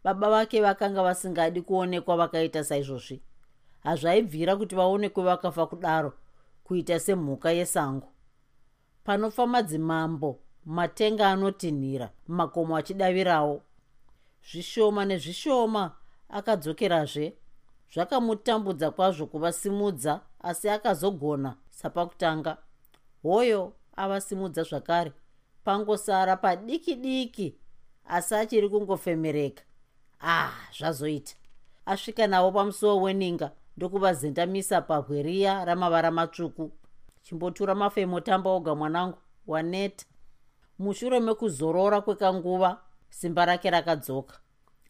baba 0.04 0.30
vake 0.30 0.62
vakanga 0.62 1.04
vasingadi 1.04 1.62
kuonekwa 1.62 2.18
vakaita 2.18 2.64
saizvozvi. 2.64 3.22
Hazvaibvira 3.84 4.56
kuti 4.56 4.76
vaonekwe 4.76 5.24
vakafa 5.24 5.68
kudaro 5.68 6.14
kuita 6.64 7.00
semhuka 7.00 7.52
yesango. 7.52 8.08
Panofa 9.04 9.48
madzimambo 9.48 10.40
matenga 10.66 11.28
anotinhira 11.30 12.10
makomo 12.28 12.78
achidavirawo 12.78 13.62
zvishoma 14.52 15.06
nezvishoma 15.06 15.92
akadzokerazve. 16.30 17.34
Zvakamutambudza 17.94 18.92
kwazvo 18.92 19.26
kuvasimudza 19.26 20.22
asi 20.40 20.70
akazogona 20.70 21.56
sapakutanga. 21.70 22.58
Hoyo 23.24 23.74
avasimudza 23.96 24.64
zvakare. 24.64 25.12
Pangosara 25.64 26.38
padiki 26.38 26.96
diki 26.96 27.56
asi 28.06 28.36
achiri 28.36 28.70
kungofemereka. 28.70 29.64
Ah 30.22 30.52
zvazoita. 30.78 31.36
Asvika 31.86 32.28
navo 32.28 32.52
pamusuwo 32.52 33.02
weninga 33.02 33.52
ndokuvazendamisa 33.78 34.82
pabwe 34.82 35.24
riya 35.24 35.66
ramavara 35.66 36.12
matsvuku. 36.12 36.72
Chimbotura 37.22 37.76
mafemo 37.76 38.20
tamba 38.20 38.50
oga 38.50 38.76
mwanangu 38.76 39.18
waneta. 39.48 40.06
Mushure 40.80 41.20
mekuzorora 41.20 42.02
kwekanguva 42.02 42.80
simba 43.10 43.46
rake 43.46 43.70
rakadzoka. 43.70 44.40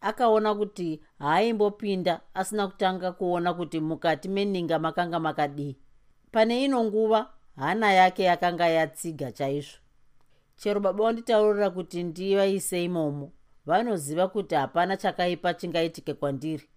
Akaona 0.00 0.54
kuti 0.54 1.00
haaimbopinda 1.18 2.20
asina 2.34 2.68
kutanga 2.68 3.12
kuona 3.12 3.54
kuti 3.54 3.80
mukati 3.80 4.28
meninga 4.28 4.78
makanga 4.78 5.20
makadii. 5.20 5.76
Pane 6.32 6.64
ino 6.64 6.84
nguva 6.84 7.30
hana 7.56 7.92
yake 7.92 8.22
yakanga 8.22 8.68
yatsiga 8.68 9.32
chaizvo. 9.32 9.78
Chero 10.56 10.80
baba 10.80 11.04
vanditaurira 11.04 11.70
kuti 11.70 12.02
ndivaise 12.02 12.84
imomo. 12.84 13.32
Vanoziva 13.66 14.28
kuti 14.28 14.54
hapana 14.54 14.96
chakaipa 14.96 15.54
chingaitike 15.54 16.14
kwandiri. 16.14 16.68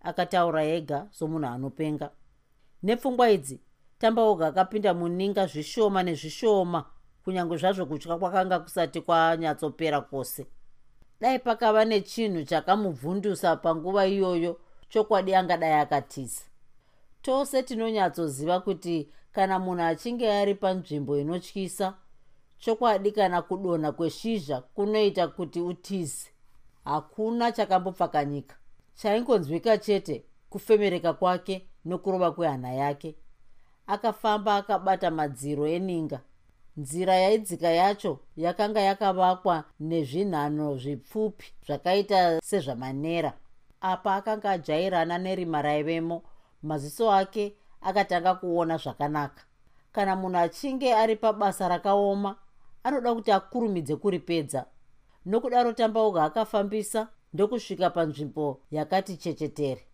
Akataura 0.00 0.64
ega 0.64 1.08
somunhu 1.10 1.46
anopenga. 1.46 2.10
Nepfungwa 2.82 3.30
idzi 3.30 3.60
tambaoga 3.98 4.46
akapinda 4.46 4.94
muninga 4.94 5.46
zvishoma 5.46 6.02
nezvishoma 6.02 6.84
kunyange 7.24 7.56
zvazvo 7.56 7.86
kutya 7.86 8.18
kwakanga 8.18 8.58
kusati 8.58 9.00
kwanyatsopera 9.00 10.00
kwose 10.00 10.46
dai 11.20 11.38
pakava 11.38 11.84
nechinhu 11.84 12.44
chakamubvundusa 12.44 13.56
panguva 13.56 14.06
iyoyo 14.06 14.60
chokwadi 14.88 15.34
angadai 15.34 15.72
akatiza 15.72 16.44
tose 17.22 17.62
tinonyatsoziva 17.62 18.60
kuti 18.60 19.08
kana 19.32 19.58
munhu 19.58 19.82
achinge 19.82 20.32
ari 20.32 20.54
panzvimbo 20.54 21.18
inotyisa 21.18 21.94
chokwadi 22.58 23.12
kana 23.12 23.42
kudonha 23.42 23.92
kweshizha 23.92 24.60
kunoita 24.60 25.28
kuti 25.28 25.60
utize. 25.60 26.28
Hakuna 26.84 27.52
chakambopfakanyika. 27.52 28.56
Chaingonzwika 28.94 29.78
chete 29.78 30.24
kufemereka 30.50 31.12
kwake 31.12 31.66
nokurova 31.84 32.32
kwehana 32.32 32.72
yake. 32.72 33.14
Akafamba 33.86 34.56
akabata 34.56 35.10
madziro 35.10 35.66
eninga 35.66 36.20
nzira 36.76 37.14
yaidzika 37.14 37.68
yacho 37.68 38.20
yakanga 38.36 38.80
yakavakwa 38.80 39.64
nezvinhano 39.80 40.76
zvipfupi 40.76 41.46
zvakaita 41.66 42.40
sezvamanera. 42.42 43.32
Apa 43.80 44.14
akanga 44.14 44.50
ajairana 44.50 45.18
nerima 45.18 45.62
raivemo 45.62 46.22
maziso 46.62 47.12
ake 47.12 47.56
akatanga 47.80 48.34
kuona 48.34 48.76
zvakanaka. 48.76 49.42
Kana 49.92 50.16
munhu 50.16 50.38
achinge 50.38 50.94
ari 50.94 51.16
pabasa 51.16 51.68
rakaoma 51.68 52.36
anoda 52.84 53.14
kuti 53.14 53.32
akurumidze 53.32 53.96
kuripedza. 53.96 54.66
Nokudaro 55.26 55.72
tambauga 55.72 56.24
akafambisa 56.24 57.08
ndokusvika 57.32 57.90
panzvimbo 57.90 58.60
yakati 58.70 59.16
chechetere. 59.16 59.86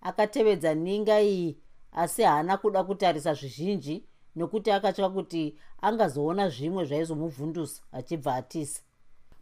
Akatevedza 0.00 0.74
ninga 0.74 1.20
iyi 1.20 1.58
asi 1.92 2.22
haana 2.22 2.56
kuda 2.56 2.84
kutarisa 2.84 3.34
zvizhinji 3.34 4.06
nokuti 4.36 4.70
akatya 4.70 5.08
kuti 5.08 5.56
angazoona 5.82 6.48
zvimwe 6.48 6.84
zvaizomuvhundusa 6.84 7.82
achibva 7.92 8.34
atisa. 8.34 8.82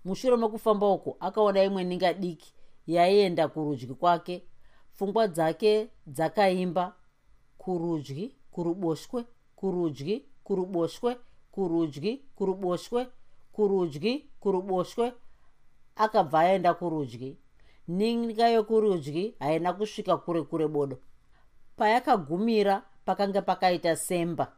Mushure 0.04 0.36
mekufamba 0.36 0.86
uku 0.88 1.16
akaona 1.20 1.62
imwe 1.62 1.84
ninga 1.84 2.14
diki 2.14 2.54
yaienda 2.86 3.48
kurudyi 3.48 3.86
kwake. 3.86 4.44
Pfungwa 4.94 5.28
dzake 5.28 5.88
dzakaimba. 6.06 6.94
Kurudyi 7.58 8.34
kuruboshwe 8.50 9.24
kurudyi 9.56 10.24
kuruboshwe 10.44 11.16
kurudyi 11.52 12.22
kuruboshwe 12.36 13.06
kurudyi 13.52 14.30
kuruboshwe. 14.40 15.12
Akabva 15.96 16.40
aenda 16.40 16.74
kurudyi. 16.74 17.38
Ninga 17.88 18.48
yokurudyi 18.48 19.34
haina 19.38 19.72
kusvika 19.72 20.16
kure 20.16 20.42
kure 20.42 20.68
bodo. 20.68 20.98
Payakagumira 21.76 22.82
pakanga 23.04 23.42
pakaita 23.42 23.96
semba 23.96 24.52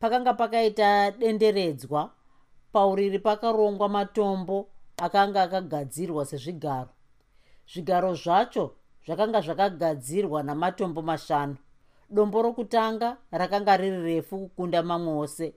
pakanga 0.00 0.34
pakaita 0.34 1.10
denderedzwa 1.10 2.10
pauriri 2.72 3.18
pakarongwa 3.18 3.88
matombo 3.88 4.68
akanga 4.96 5.42
akagadzirwa 5.42 6.24
sezvigaro. 6.26 6.90
Zvigaro 7.72 8.14
zvacho 8.14 8.74
zvakanga 9.06 9.40
zvakagadzirwa 9.40 10.42
namatombo 10.42 11.02
mashanu. 11.02 11.56
Dombo 12.10 12.42
rokutanga 12.42 13.16
rakanga 13.32 13.76
riri 13.76 14.02
refu 14.02 14.38
kukunda 14.38 14.82
mamwe 14.82 15.12
ose. 15.18 15.54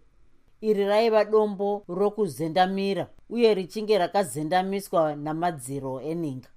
Iri 0.61 0.83
raiva 0.85 1.25
dombo 1.25 1.83
rokuzendamira 1.87 3.07
uye 3.29 3.53
richinge 3.53 3.97
rakazendamiswa 3.97 5.15
namadziro 5.15 6.01
eninga. 6.01 6.49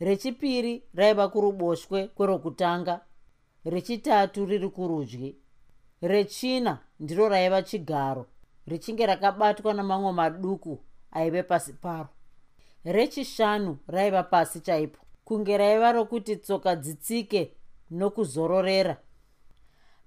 Rechipiri 0.00 0.82
raiva 0.94 1.28
kuruboshwe 1.28 2.08
kwerokutanga. 2.08 3.00
Rechitatu 3.64 4.46
riri 4.46 4.68
kurudyi 4.68 5.36
rechina 6.02 6.78
ndiro 7.00 7.28
raiva 7.28 7.62
chigaro. 7.62 8.26
Richinge 8.66 9.06
rakabatwa 9.06 9.74
namamwe 9.74 10.12
maduku 10.12 10.78
aive 11.12 11.42
pasi 11.42 11.72
paro. 11.72 12.08
Rechishanu 12.84 13.78
raiva 13.88 14.22
pasi 14.22 14.60
chaipo. 14.60 15.00
Kunge 15.24 15.56
raiva 15.56 15.92
rokuti 15.92 16.36
tsoka 16.36 16.76
dzitsike 16.76 17.52
nokuzororera. 17.90 18.96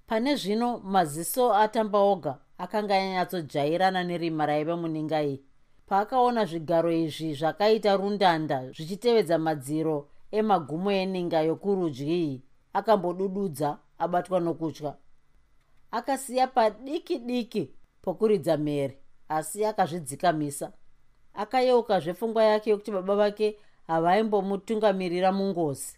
Pane 0.08 0.36
zvino 0.36 0.80
maziso 0.80 1.54
atambaoga 1.54 2.38
akanga 2.58 2.96
anyatsojairana 2.96 4.04
nerima 4.04 4.46
raive 4.46 4.76
muninga 4.76 5.24
iyi 5.24 5.44
paakaona 5.88 6.46
zvigaro 6.46 6.92
izvi 6.92 7.34
zvakaita 7.34 7.98
rundanda 7.98 8.72
zvichitevedza 8.72 9.38
madziro 9.38 10.08
emagumo 10.32 10.92
eninga 10.92 11.40
yokurudyi 11.42 12.06
iyi 12.24 12.42
akambodududza 12.74 13.78
abatwa 14.04 14.40
nokutya 14.40 14.94
akasiya 15.94 16.48
padiki 16.48 17.20
diki 17.20 17.72
pokuridza 18.02 18.58
mhere 18.58 18.98
asi 19.30 19.66
akazvidzikamisa. 19.66 20.72
Akayeuka 21.34 22.00
zvepfungwa 22.00 22.44
yake 22.44 22.70
yokuti 22.70 22.92
baba 22.92 23.16
vake 23.16 23.58
havaimbomutungamirira 23.88 25.32
mungozi. 25.32 25.98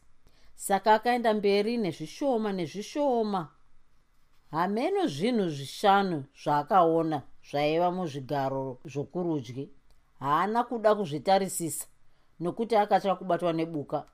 Saka 0.55 0.93
akaenda 0.93 1.33
mberi 1.33 1.77
nezvishoma 1.77 2.51
nezvishoma. 2.53 3.47
Hameno 4.51 5.07
zvinhu 5.07 5.49
zvishanu 5.49 6.23
zvaakaona 6.43 7.21
zvaiva 7.49 7.91
muzvigaro 7.91 8.79
zvokurudyi. 8.85 9.69
Haana 10.19 10.63
kuda 10.63 10.95
kuzvitarisisa 10.95 11.85
nokuti 12.39 12.75
akatya 12.75 13.15
kubatwa 13.15 13.53
nebuka. 13.53 14.05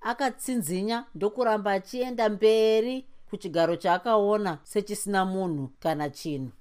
Akatsinzinya 0.00 1.06
ndokuramba 1.14 1.72
achienda 1.72 2.28
mberi 2.28 3.06
kuchigaro 3.30 3.76
chaakaona 3.76 4.58
sechisina 4.62 5.24
munhu 5.24 5.70
kana 5.80 6.10
chinhu. 6.10 6.52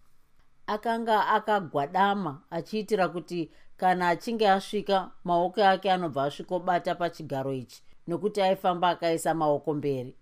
Akanga 0.67 1.27
akagwadama 1.27 2.41
achiitira 2.49 3.07
kuti 3.07 3.51
kana 3.77 4.09
achinge 4.09 4.49
asvika 4.49 5.11
maoko 5.23 5.63
ake 5.63 5.91
anobva 5.91 6.23
asvikobata 6.23 6.95
pachigaro 6.95 7.53
ichi 7.53 7.83
nokuti 8.07 8.41
aifamba 8.41 8.89
akaisa 8.89 9.33
maoko 9.33 9.73
mberi. 9.73 10.15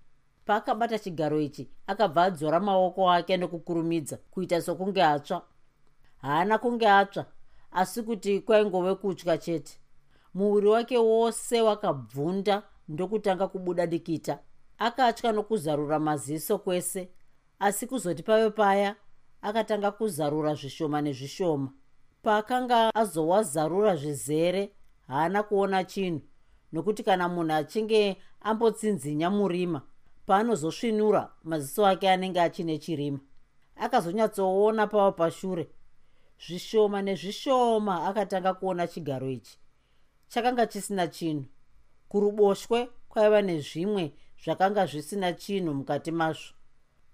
Paakabata 0.46 1.00
chigaro 1.00 1.42
ichi 1.42 1.70
akabva 1.88 2.24
adzora 2.24 2.60
maoko 2.60 3.12
ake 3.12 3.38
nokukurumidza 3.38 4.18
kuita 4.32 4.62
sokunge 4.62 5.04
atsva. 5.04 5.42
Haana 6.22 6.58
kunge 6.58 6.90
atsva 6.90 7.26
asi 7.72 8.04
kuti 8.04 8.40
kwaingove 8.40 8.96
kutya 8.96 9.38
chete. 9.38 9.78
Muviri 10.34 10.68
wake 10.68 10.98
wose 10.98 11.62
wakabvunda 11.62 12.64
ndokutanga 12.88 13.48
kubuda 13.48 13.88
dikita 13.88 14.40
akatya 14.82 15.32
nokuzarura 15.32 16.00
maziso 16.00 16.58
kwese 16.58 17.10
asi 17.60 17.88
kuzoti 17.88 18.24
pave 18.24 18.50
paya 18.50 18.96
akatanga 19.42 19.92
kuzarura 19.92 20.56
zvishoma 20.56 21.02
nezvishoma. 21.02 21.70
Paakanga 22.24 22.96
azowazarura 22.96 23.96
zvizere 23.96 24.72
haana 25.08 25.44
kuona 25.44 25.84
chinhu 25.84 26.22
nokuti 26.72 27.04
kana 27.04 27.30
munhu 27.30 27.54
achinge 27.54 28.18
ambotsinzinya 28.42 29.30
murima 29.30 29.82
paanozosvinura 30.26 31.32
maziso 31.44 31.86
ake 31.86 32.10
anenge 32.10 32.42
achine 32.42 32.78
chirima. 32.78 33.20
Akazonyatsoona 33.76 34.88
pavo 34.88 35.12
pashure 35.12 35.70
zvishoma 36.40 37.02
nezvishoma 37.02 38.06
akatanga 38.08 38.54
kuona 38.54 38.88
chigaro 38.88 39.30
ichi. 39.30 39.58
Chakanga 40.28 40.68
chisina 40.68 41.08
chinhu. 41.08 41.46
Kuruboshwe 42.10 42.90
kwaiva 43.10 43.42
nezvimwe 43.42 44.14
zvakanga 44.44 44.86
zvisina 44.86 45.34
chinhu 45.34 45.74
mukati 45.74 46.12
mazvo. 46.12 46.54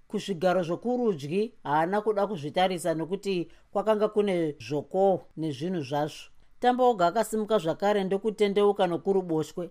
Kuzvigaro 0.08 0.64
zvokurudyi 0.64 1.54
haana 1.64 2.02
kuda 2.02 2.28
kuzvitarisa 2.28 2.94
nokuti 2.94 3.52
kwakanga 3.72 4.08
kune 4.08 4.56
zvokohwo 4.60 5.26
nezvinhu 5.38 5.82
zvazvo. 5.82 6.32
Tambaoga 6.60 7.08
akasimuka 7.08 7.58
zvakare 7.58 8.04
ndokutendeuka 8.04 8.88
nokuruboshwe. 8.88 9.70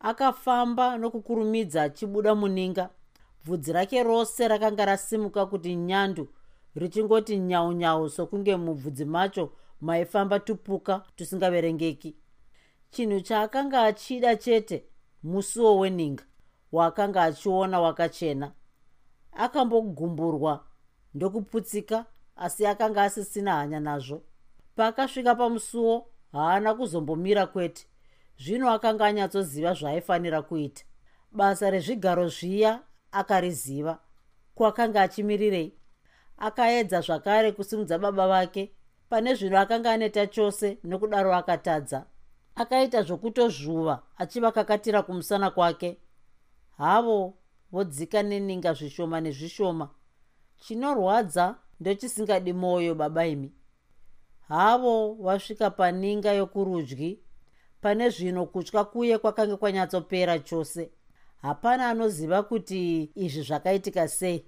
Akafamba 0.00 0.96
nokukurumidza 0.98 1.82
achibuda 1.82 2.34
muninga. 2.34 2.90
Bvudzi 3.44 3.72
rake 3.72 4.02
rose 4.02 4.48
rakanga 4.48 4.84
rasimuka 4.84 5.46
kuti 5.46 5.76
nyandu 5.76 6.28
richingoti 6.74 7.38
nyaunyau 7.38 8.10
sokunge 8.10 8.56
mubvudzi 8.56 9.04
macho 9.04 9.52
maifamba 9.80 10.40
tupuka 10.40 11.02
tusingaverengeki. 11.16 12.16
Chinhu 12.90 13.20
chaakanga 13.20 13.82
achida 13.82 14.36
chete 14.36 14.84
musuwo 15.22 15.78
weninga 15.78 16.24
waakanga 16.72 17.22
achiona 17.22 17.80
wakachena. 17.80 18.52
Akambogumburwa 19.32 20.64
ndokuputsika 21.14 22.04
asi 22.36 22.66
akanga 22.66 23.02
asisina 23.02 23.54
hanya 23.54 23.80
nazvo. 23.80 24.22
Paakasvika 24.76 25.34
pamusuwo 25.34 26.06
haana 26.32 26.74
kuzombomira 26.74 27.46
kwete. 27.46 27.86
Zvino 28.38 28.70
akanga 28.70 29.06
anyatsoziva 29.06 29.74
zvaaifanira 29.74 30.42
kuita. 30.42 30.84
Basa 31.32 31.70
rezvigaro 31.70 32.28
zviya 32.28 32.80
akariziva. 33.12 33.98
Kuakanga 34.54 35.02
achimirirei? 35.02 35.74
Akaedza 36.38 37.00
zvakare 37.00 37.52
kusimudza 37.52 37.98
baba 37.98 38.28
vake. 38.28 38.72
Pane 39.08 39.34
zvino 39.34 39.58
akanga 39.58 39.92
aneta 39.92 40.26
chose 40.26 40.78
nokudaro 40.84 41.34
akatadza. 41.34 42.06
Akaita 42.54 43.02
zvokutozvuva 43.02 44.02
achivakakatira 44.16 45.02
kumusana 45.02 45.50
kwake 45.50 45.98
havo 46.78 47.34
vodzika 47.72 48.22
neninga 48.22 48.72
zvishoma 48.74 49.20
nezvishoma. 49.20 49.90
Chinorwadza 50.56 51.54
ndochisingadi 51.80 52.52
mwoyo 52.52 52.94
baba 52.94 53.26
imi. 53.26 53.52
Havo 54.48 55.14
vasvika 55.14 55.70
paninga 55.70 56.32
yokurudyi 56.32 57.20
pane 57.80 58.10
zvino 58.10 58.46
kutya 58.46 58.84
kuye 58.84 59.18
kwakange 59.18 59.56
kwanyatsopera 59.56 60.38
chose. 60.38 60.90
Hapana 61.42 61.88
anoziva 61.88 62.42
kuti 62.42 63.02
izvi 63.14 63.42
zvakaitika 63.42 64.08
sei. 64.08 64.44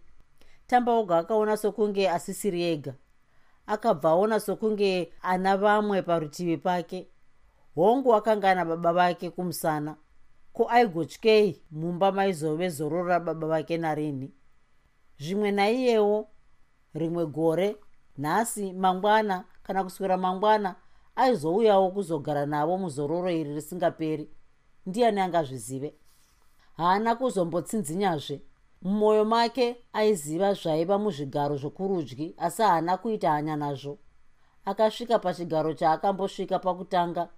Tamba 0.66 0.92
oga 0.92 1.18
akaona 1.18 1.56
sokunge 1.56 2.10
asisiri 2.10 2.62
ega. 2.62 2.94
Akabva 3.66 4.10
aona 4.10 4.40
sokunge 4.40 5.12
ana 5.22 5.56
vamwe 5.56 6.02
parutivi 6.02 6.56
pake. 6.56 7.08
Hongu 7.74 8.14
akanga 8.14 8.50
ana 8.50 8.64
baba 8.64 8.92
vake 8.92 9.30
kumusana 9.30 9.96
ko 10.52 10.66
aigotyei 10.70 11.62
mumba 11.70 12.12
maizove 12.12 12.68
zororo 12.68 13.08
rababa 13.08 13.46
vake 13.46 13.78
narini. 13.78 14.32
Zvimwe 15.18 15.50
naiyewo 15.50 16.28
rimwe 16.94 17.26
gore 17.26 17.76
nhasi 18.18 18.72
mangwana 18.72 19.44
kana 19.62 19.84
kuswera 19.84 20.16
mangwana 20.16 20.76
aizouyawo 21.16 21.90
kuzogara 21.90 22.46
navo 22.46 22.78
muzororo 22.78 23.30
iri 23.30 23.54
risingaperi. 23.54 24.30
Ndiani 24.86 25.20
angazvizive? 25.20 25.94
Haana 26.76 27.14
kuzombotsinzinyazve. 27.14 28.42
Mumwoyo 28.82 29.24
make 29.24 29.76
aiziva 29.92 30.54
zvaiva 30.54 30.98
muzvigaro 30.98 31.56
zvokurudyi 31.56 32.34
asi 32.38 32.62
haana 32.62 32.96
kuita 32.96 33.30
hanya 33.30 33.56
nazvo. 33.56 33.98
Akasvika 34.64 35.18
pachigaro 35.18 35.74
chaakambosvika 35.74 36.58
pakutanga 36.58 37.28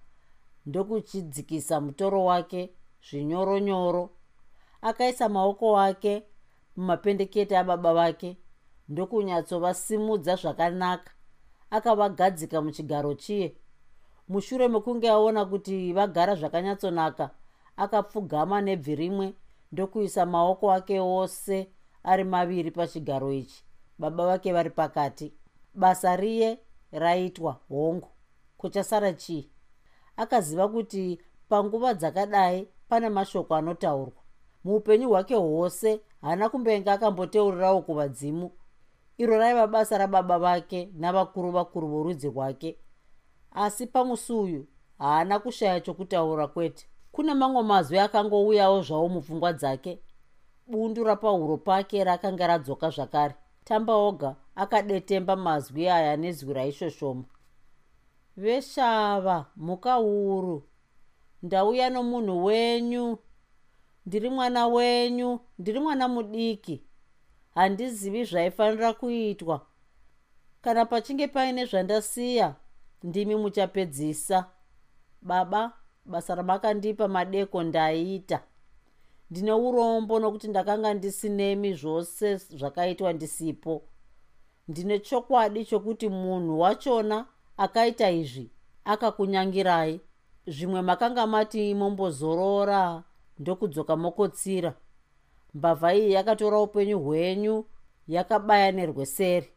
ndokuchidzikisa 0.65 1.81
mutoro 1.81 2.25
wake 2.25 2.73
zvinyoronyoro. 3.09 4.09
Akaisa 4.81 5.29
maoko 5.29 5.79
ake 5.79 6.23
mumapendekete 6.75 7.57
ababa 7.57 7.93
vake 7.93 8.37
ndokunyatsovasimudza 8.89 10.35
zvakanaka. 10.35 11.11
Akavagadzika 11.69 12.61
muchigaro 12.61 13.13
chiye. 13.13 13.55
Mushure 14.27 14.67
mekunge 14.67 15.09
aona 15.09 15.45
kuti 15.45 15.93
vagara 15.93 16.35
zvakanyatsonaka 16.35 17.29
akapfugama 17.77 18.61
nebvi 18.61 18.95
rimwe 18.95 19.33
ndokuisa 19.71 20.25
maoko 20.25 20.71
ake 20.71 20.99
ose 20.99 21.69
ari 22.03 22.23
maviri 22.23 22.71
pachigaro 22.71 23.33
ichi. 23.33 23.63
Baba 23.97 24.25
vake 24.25 24.53
vari 24.53 24.69
pakati. 24.69 25.33
Basa 25.73 26.15
riye 26.15 26.59
raitwa 26.91 27.59
hongu. 27.69 28.07
Kuchasara 28.57 29.13
chii 29.13 29.49
akaziva 30.17 30.67
kuti 30.67 31.19
panguva 31.49 31.93
dzakadai 31.93 32.67
pane 32.93 33.09
mashoko 33.09 33.55
anotaurwa. 33.55 34.21
Muupenyu 34.63 35.09
hwake 35.09 35.35
hwose 35.35 36.01
haana 36.21 36.49
kumbenge 36.49 36.91
akamboteurirawo 36.91 37.81
kuvadzimu. 37.81 38.51
Iro 39.17 39.37
raiva 39.37 39.67
basa 39.67 39.97
rababa 39.97 40.39
vake 40.39 40.89
navakuru 40.93 41.51
vakuru 41.51 41.87
vorudzi 41.87 42.27
rwake. 42.29 42.77
Asi 43.51 43.87
pamusi 43.87 44.33
uyu 44.33 44.67
haana 44.99 45.39
kushaya 45.39 45.79
chokutaura 45.79 46.47
kwete. 46.47 46.87
Kune 47.11 47.33
mamwe 47.33 47.63
mazwi 47.63 47.99
akangouyawo 47.99 48.81
zvawo 48.81 49.09
mupfungwa 49.09 49.53
dzake. 49.53 49.99
Bundu 50.67 51.03
rapahuro 51.03 51.57
pake 51.57 52.03
rakanga 52.03 52.47
radzoka 52.47 52.89
zvakare. 52.89 53.35
Tamba 53.63 53.95
oga 53.95 54.35
akadetemba 54.55 55.35
mazwi 55.35 55.89
aya 55.89 56.17
nezwi 56.17 56.53
raishoshoma. 56.53 57.23
Veshava 58.37 59.45
mukauru 59.55 60.63
ndauya 61.43 61.89
nomunhu 61.89 62.45
wenyu. 62.45 63.17
Ndiri 64.05 64.29
mwana 64.29 64.67
wenyu. 64.67 65.39
Ndiri 65.59 65.79
mwana 65.79 66.07
mudiki. 66.07 66.83
Handizivi 67.55 68.23
zvaifanira 68.25 68.93
kuitwa. 68.93 69.65
Kana 70.61 70.85
pachinge 70.85 71.27
paine 71.27 71.65
zvandasiya 71.65 72.55
ndimi 73.03 73.35
muchapedzisa. 73.35 74.45
Baba 75.21 75.73
basa 76.05 76.35
ramakandipa 76.35 77.07
madeko 77.07 77.63
ndaiita 77.63 78.43
ndine 79.33 79.51
urombo 79.51 80.19
nokuti 80.19 80.47
ndakanga 80.47 80.93
ndisinemi 80.93 81.73
zvose 81.73 82.37
zvakaitwa 82.37 83.13
ndisipo. 83.13 83.83
Ndine 84.67 84.99
chokwadi 84.99 85.65
chokuti 85.65 86.09
munhu 86.09 86.59
wachona 86.59 87.25
akaita 87.57 88.11
izvi 88.11 88.51
akakunyangirai 88.85 90.01
zvimwe 90.47 90.81
makanga 90.81 91.27
mati 91.27 91.73
mombozorora 91.73 93.03
ndokudzoka 93.39 93.95
mokotsira. 93.95 94.73
Mbavha 95.53 95.95
iyi 95.95 96.11
yakatora 96.11 96.59
upenyu 96.59 96.99
hwenyu 96.99 97.65
yakabaya 98.07 98.71
nerweseri. 98.71 99.49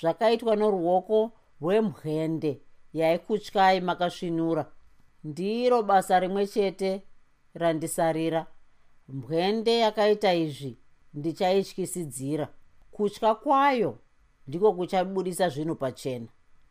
Zvakaitwa 0.00 0.56
noruoko 0.56 1.32
rwemhende 1.60 2.60
yaikutyai 2.92 3.80
makasvinura. 3.80 4.66
Ndiro 5.24 5.82
basa 5.82 6.20
rimwe 6.20 6.46
chete 6.46 7.02
randisarira. 7.54 8.46
Mbwende 9.08 9.78
yakaita 9.78 10.34
izvi 10.34 10.78
ndichaityisidzira. 11.14 12.48
Kutya 12.90 13.34
kwayo 13.34 13.98
ndiko 14.46 14.72
kuchabudisa 14.72 15.48
zvinhu 15.48 15.74
pachena. 15.74 16.28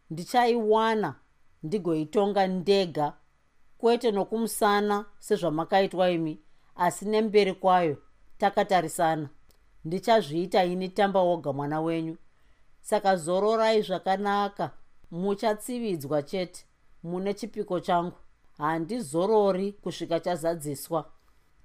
Ndichaiwana 0.10 1.16
ndigoitonga 1.64 2.48
ndega 2.48 3.14
kwete 3.80 4.12
nokumusana 4.12 5.06
sezvamakaitwa 5.20 6.10
imi 6.12 6.34
asi 6.76 7.06
nemberi 7.06 7.54
kwayo 7.54 7.98
takatarisana. 8.38 9.30
Ndichazviita 9.86 10.64
ini 10.66 10.90
tamba 10.90 11.22
woga 11.22 11.54
mwana 11.54 11.82
wenyu. 11.82 12.18
Saka 12.82 13.16
zororai 13.16 13.82
zvakanaka 13.82 14.72
muchatsividzwa 15.12 16.24
chete 16.24 16.66
mune 17.04 17.34
chipiko 17.34 17.80
changu. 17.80 18.18
Handizorori 18.58 19.72
kusvika 19.72 20.20
chazadziswa. 20.20 21.12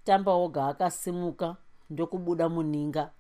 Tamba 0.05 0.35
woga 0.35 0.67
akasimuka 0.67 1.57
ndokubuda 1.91 2.49
muninga. 2.49 3.11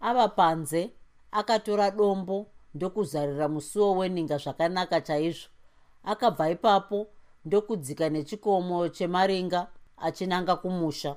Ava 0.00 0.28
panze 0.28 0.90
akatora 1.30 1.90
dombo 1.90 2.46
ndokuzarira 2.74 3.48
musuwo 3.48 3.96
weninga 3.96 4.38
zvakanaka 4.38 5.00
chaizvo. 5.00 5.48
Akabva 6.04 6.50
ipapo 6.50 7.06
ndokudzika 7.46 8.08
nechikomo 8.08 8.88
chemaringa 8.88 9.66
achinanga 9.96 10.56
kumusha 10.56 11.16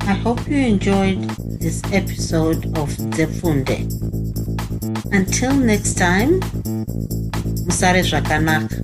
I 0.00 0.14
hope 0.24 0.48
you 0.48 0.56
enjoyed 0.56 1.20
this 1.60 1.82
episode 1.92 2.66
of 2.78 2.88
Zefunde. 3.16 3.78
Until 5.12 5.52
next 5.54 5.94
time, 5.98 6.40
Musare 7.66 8.02
Zvakanaka. 8.02 8.76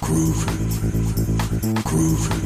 Groovy. 0.00 0.56
Groovy. 1.84 2.45